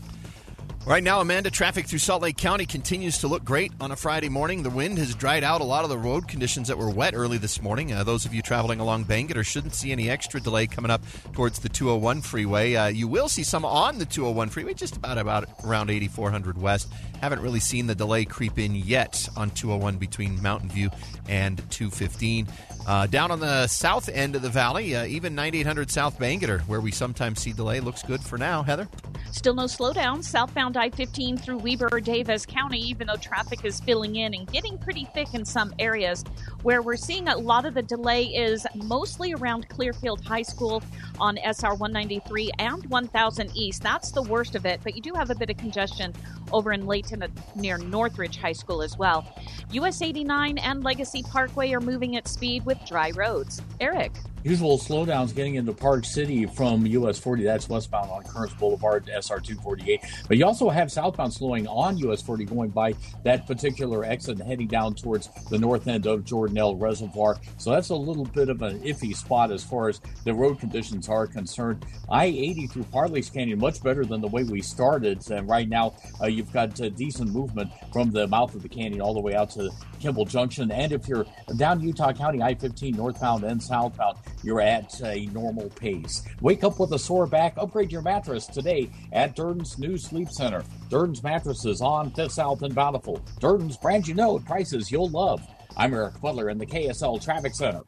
Right 0.86 1.02
now, 1.02 1.22
Amanda, 1.22 1.50
traffic 1.50 1.86
through 1.86 2.00
Salt 2.00 2.20
Lake 2.20 2.36
County 2.36 2.66
continues 2.66 3.16
to 3.20 3.26
look 3.26 3.42
great 3.42 3.72
on 3.80 3.90
a 3.90 3.96
Friday 3.96 4.28
morning. 4.28 4.62
The 4.62 4.68
wind 4.68 4.98
has 4.98 5.14
dried 5.14 5.42
out 5.42 5.62
a 5.62 5.64
lot 5.64 5.84
of 5.84 5.88
the 5.88 5.96
road 5.96 6.28
conditions 6.28 6.68
that 6.68 6.76
were 6.76 6.90
wet 6.90 7.14
early 7.14 7.38
this 7.38 7.62
morning. 7.62 7.90
Uh, 7.94 8.04
those 8.04 8.26
of 8.26 8.34
you 8.34 8.42
traveling 8.42 8.80
along 8.80 9.06
Bangerter 9.06 9.46
shouldn't 9.46 9.74
see 9.74 9.92
any 9.92 10.10
extra 10.10 10.42
delay 10.42 10.66
coming 10.66 10.90
up 10.90 11.00
towards 11.32 11.60
the 11.60 11.70
201 11.70 12.20
freeway. 12.20 12.74
Uh, 12.74 12.88
you 12.88 13.08
will 13.08 13.30
see 13.30 13.42
some 13.42 13.64
on 13.64 13.98
the 13.98 14.04
201 14.04 14.50
freeway, 14.50 14.74
just 14.74 14.98
about 14.98 15.16
about 15.16 15.48
around 15.64 15.88
8400 15.88 16.60
west. 16.60 16.92
Haven't 17.18 17.40
really 17.40 17.60
seen 17.60 17.86
the 17.86 17.94
delay 17.94 18.26
creep 18.26 18.58
in 18.58 18.74
yet 18.74 19.26
on 19.38 19.52
201 19.52 19.96
between 19.96 20.42
Mountain 20.42 20.68
View 20.68 20.90
and 21.30 21.56
215. 21.70 22.46
Uh, 22.86 23.06
down 23.06 23.30
on 23.30 23.40
the 23.40 23.66
south 23.66 24.08
end 24.10 24.36
of 24.36 24.42
the 24.42 24.48
valley, 24.48 24.94
uh, 24.94 25.06
even 25.06 25.34
9800 25.34 25.90
South 25.90 26.18
Bangerter, 26.18 26.60
where 26.62 26.80
we 26.80 26.90
sometimes 26.90 27.40
see 27.40 27.52
delay, 27.52 27.80
looks 27.80 28.02
good 28.02 28.20
for 28.20 28.36
now. 28.36 28.62
Heather? 28.62 28.88
Still 29.34 29.54
no 29.54 29.64
slowdown 29.64 30.22
southbound 30.22 30.76
I 30.76 30.90
15 30.90 31.36
through 31.38 31.58
Weber 31.58 32.00
Davis 32.00 32.46
County, 32.46 32.78
even 32.78 33.08
though 33.08 33.16
traffic 33.16 33.64
is 33.64 33.80
filling 33.80 34.14
in 34.14 34.32
and 34.32 34.46
getting 34.52 34.78
pretty 34.78 35.08
thick 35.12 35.34
in 35.34 35.44
some 35.44 35.74
areas. 35.80 36.22
Where 36.62 36.82
we're 36.82 36.96
seeing 36.96 37.26
a 37.26 37.36
lot 37.36 37.66
of 37.66 37.74
the 37.74 37.82
delay 37.82 38.26
is 38.26 38.64
mostly 38.76 39.32
around 39.32 39.68
Clearfield 39.68 40.24
High 40.24 40.42
School 40.42 40.84
on 41.18 41.36
SR 41.38 41.74
193 41.74 42.52
and 42.60 42.86
1000 42.86 43.50
East. 43.56 43.82
That's 43.82 44.12
the 44.12 44.22
worst 44.22 44.54
of 44.54 44.66
it, 44.66 44.80
but 44.84 44.94
you 44.94 45.02
do 45.02 45.12
have 45.14 45.30
a 45.30 45.34
bit 45.34 45.50
of 45.50 45.56
congestion 45.56 46.14
over 46.52 46.72
in 46.72 46.86
Layton 46.86 47.24
near 47.56 47.76
Northridge 47.78 48.36
High 48.36 48.52
School 48.52 48.82
as 48.82 48.96
well. 48.96 49.26
US 49.72 50.00
89 50.00 50.58
and 50.58 50.84
Legacy 50.84 51.24
Parkway 51.24 51.72
are 51.72 51.80
moving 51.80 52.16
at 52.16 52.28
speed 52.28 52.64
with 52.64 52.73
dry 52.86 53.10
roads. 53.10 53.62
Eric. 53.80 54.12
Usual 54.44 54.76
slowdowns 54.76 55.34
getting 55.34 55.54
into 55.54 55.72
Park 55.72 56.04
City 56.04 56.44
from 56.44 56.84
US 56.84 57.18
40. 57.18 57.44
That's 57.44 57.66
westbound 57.66 58.10
on 58.10 58.24
Kearns 58.24 58.52
Boulevard, 58.52 59.08
SR 59.08 59.40
248. 59.40 60.02
But 60.28 60.36
you 60.36 60.44
also 60.44 60.68
have 60.68 60.92
southbound 60.92 61.32
slowing 61.32 61.66
on 61.66 61.96
US 61.96 62.20
40 62.20 62.44
going 62.44 62.68
by 62.68 62.92
that 63.22 63.46
particular 63.46 64.04
exit 64.04 64.38
and 64.40 64.46
heading 64.46 64.66
down 64.66 64.96
towards 64.96 65.30
the 65.48 65.56
north 65.56 65.88
end 65.88 66.06
of 66.06 66.24
Jordanelle 66.24 66.78
Reservoir. 66.78 67.38
So 67.56 67.70
that's 67.70 67.88
a 67.88 67.94
little 67.94 68.26
bit 68.26 68.50
of 68.50 68.60
an 68.60 68.80
iffy 68.80 69.16
spot 69.16 69.50
as 69.50 69.64
far 69.64 69.88
as 69.88 70.02
the 70.24 70.34
road 70.34 70.60
conditions 70.60 71.08
are 71.08 71.26
concerned. 71.26 71.86
I 72.10 72.26
80 72.26 72.66
through 72.66 72.84
Parley's 72.84 73.30
Canyon, 73.30 73.58
much 73.58 73.82
better 73.82 74.04
than 74.04 74.20
the 74.20 74.28
way 74.28 74.44
we 74.44 74.60
started. 74.60 75.26
And 75.30 75.48
right 75.48 75.70
now, 75.70 75.94
uh, 76.20 76.26
you've 76.26 76.52
got 76.52 76.78
uh, 76.82 76.90
decent 76.90 77.32
movement 77.32 77.70
from 77.94 78.10
the 78.10 78.26
mouth 78.26 78.54
of 78.54 78.62
the 78.62 78.68
canyon 78.68 79.00
all 79.00 79.14
the 79.14 79.20
way 79.20 79.34
out 79.34 79.48
to 79.52 79.70
Kimball 80.00 80.26
Junction. 80.26 80.70
And 80.70 80.92
if 80.92 81.08
you're 81.08 81.24
down 81.56 81.80
Utah 81.80 82.12
County, 82.12 82.42
I 82.42 82.54
15 82.54 82.94
northbound 82.94 83.44
and 83.44 83.62
southbound, 83.62 84.18
you're 84.44 84.60
at 84.60 85.00
a 85.02 85.26
normal 85.26 85.70
pace. 85.70 86.22
Wake 86.40 86.62
up 86.62 86.78
with 86.78 86.92
a 86.92 86.98
sore 86.98 87.26
back, 87.26 87.54
upgrade 87.56 87.90
your 87.90 88.02
mattress 88.02 88.46
today 88.46 88.90
at 89.12 89.34
Durden's 89.34 89.78
New 89.78 89.96
Sleep 89.96 90.28
Center. 90.30 90.62
Durden's 90.90 91.22
mattresses 91.22 91.80
on 91.80 92.10
Fifth 92.10 92.32
South 92.32 92.62
and 92.62 92.74
Bountiful. 92.74 93.24
Durden's 93.40 93.78
brand 93.78 94.06
you 94.06 94.14
know, 94.14 94.38
at 94.38 94.44
prices 94.44 94.90
you'll 94.90 95.08
love. 95.08 95.40
I'm 95.76 95.94
Eric 95.94 96.20
Butler 96.20 96.50
in 96.50 96.58
the 96.58 96.66
KSL 96.66 97.22
Traffic 97.22 97.54
Center. 97.54 97.82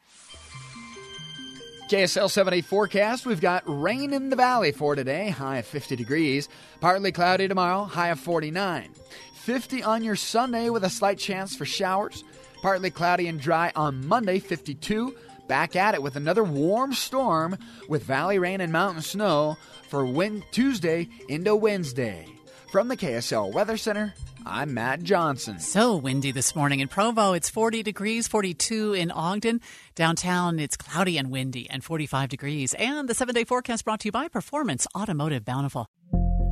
KSL 1.89 2.29
78 2.29 2.65
forecast. 2.65 3.27
We've 3.27 3.41
got 3.41 3.63
rain 3.67 4.13
in 4.13 4.31
the 4.31 4.35
valley 4.35 4.73
for 4.73 4.97
today, 4.97 5.29
high 5.29 5.59
of 5.59 5.67
50 5.67 5.95
degrees. 5.95 6.49
Partly 6.81 7.13
cloudy 7.13 7.47
tomorrow, 7.47 7.85
high 7.85 8.09
of 8.09 8.19
49. 8.19 8.91
50 9.35 9.83
on 9.85 10.03
your 10.03 10.17
Sunday 10.17 10.69
with 10.69 10.83
a 10.83 10.91
slight 10.91 11.19
chance 11.19 11.55
for 11.55 11.65
showers. 11.65 12.25
Partly 12.61 12.91
cloudy 12.91 13.29
and 13.29 13.41
dry 13.41 13.71
on 13.77 14.05
Monday, 14.05 14.41
52. 14.41 15.15
Back 15.49 15.77
at 15.77 15.95
it 15.95 16.03
with 16.03 16.17
another 16.17 16.43
warm 16.43 16.93
storm 16.93 17.57
with 17.89 18.03
valley 18.03 18.39
rain 18.39 18.61
and 18.61 18.73
mountain 18.73 19.03
snow 19.03 19.57
for 19.89 20.05
win- 20.05 20.43
Tuesday 20.51 21.09
into 21.29 21.55
Wednesday. 21.55 22.27
From 22.73 22.89
the 22.89 22.97
KSL 22.97 23.53
Weather 23.53 23.77
Center, 23.77 24.13
I'm 24.45 24.75
Matt 24.75 25.03
Johnson. 25.05 25.61
So 25.61 25.97
windy 25.97 26.33
this 26.33 26.57
morning 26.57 26.81
in 26.81 26.89
Provo. 26.89 27.33
It's 27.33 27.49
40 27.49 27.83
degrees, 27.85 28.27
42 28.27 28.95
in 28.95 29.11
Ogden. 29.13 29.61
Downtown, 29.95 30.59
it's 30.59 30.77
cloudy 30.77 31.17
and 31.17 31.31
windy 31.31 31.71
and 31.71 31.83
45 31.83 32.29
degrees. 32.29 32.75
And 32.75 33.09
the 33.09 33.15
seven 33.15 33.35
day 33.35 33.45
forecast 33.45 33.85
brought 33.85 34.01
to 34.01 34.09
you 34.09 34.13
by 34.13 34.27
Performance 34.29 34.87
Automotive 34.97 35.45
Bountiful. 35.45 35.87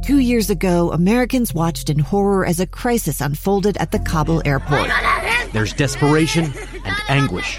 Two 0.05 0.19
years 0.19 0.51
ago, 0.51 0.93
Americans 0.93 1.53
watched 1.55 1.91
in 1.91 1.99
horror 1.99 2.47
as 2.47 2.61
a 2.61 2.67
crisis 2.67 3.21
unfolded 3.21 3.77
at 3.79 3.91
the 3.91 3.99
Kabul 3.99 4.43
airport. 4.45 4.91
There's 5.53 5.73
desperation 5.73 6.53
and 6.85 6.97
anguish. 7.09 7.59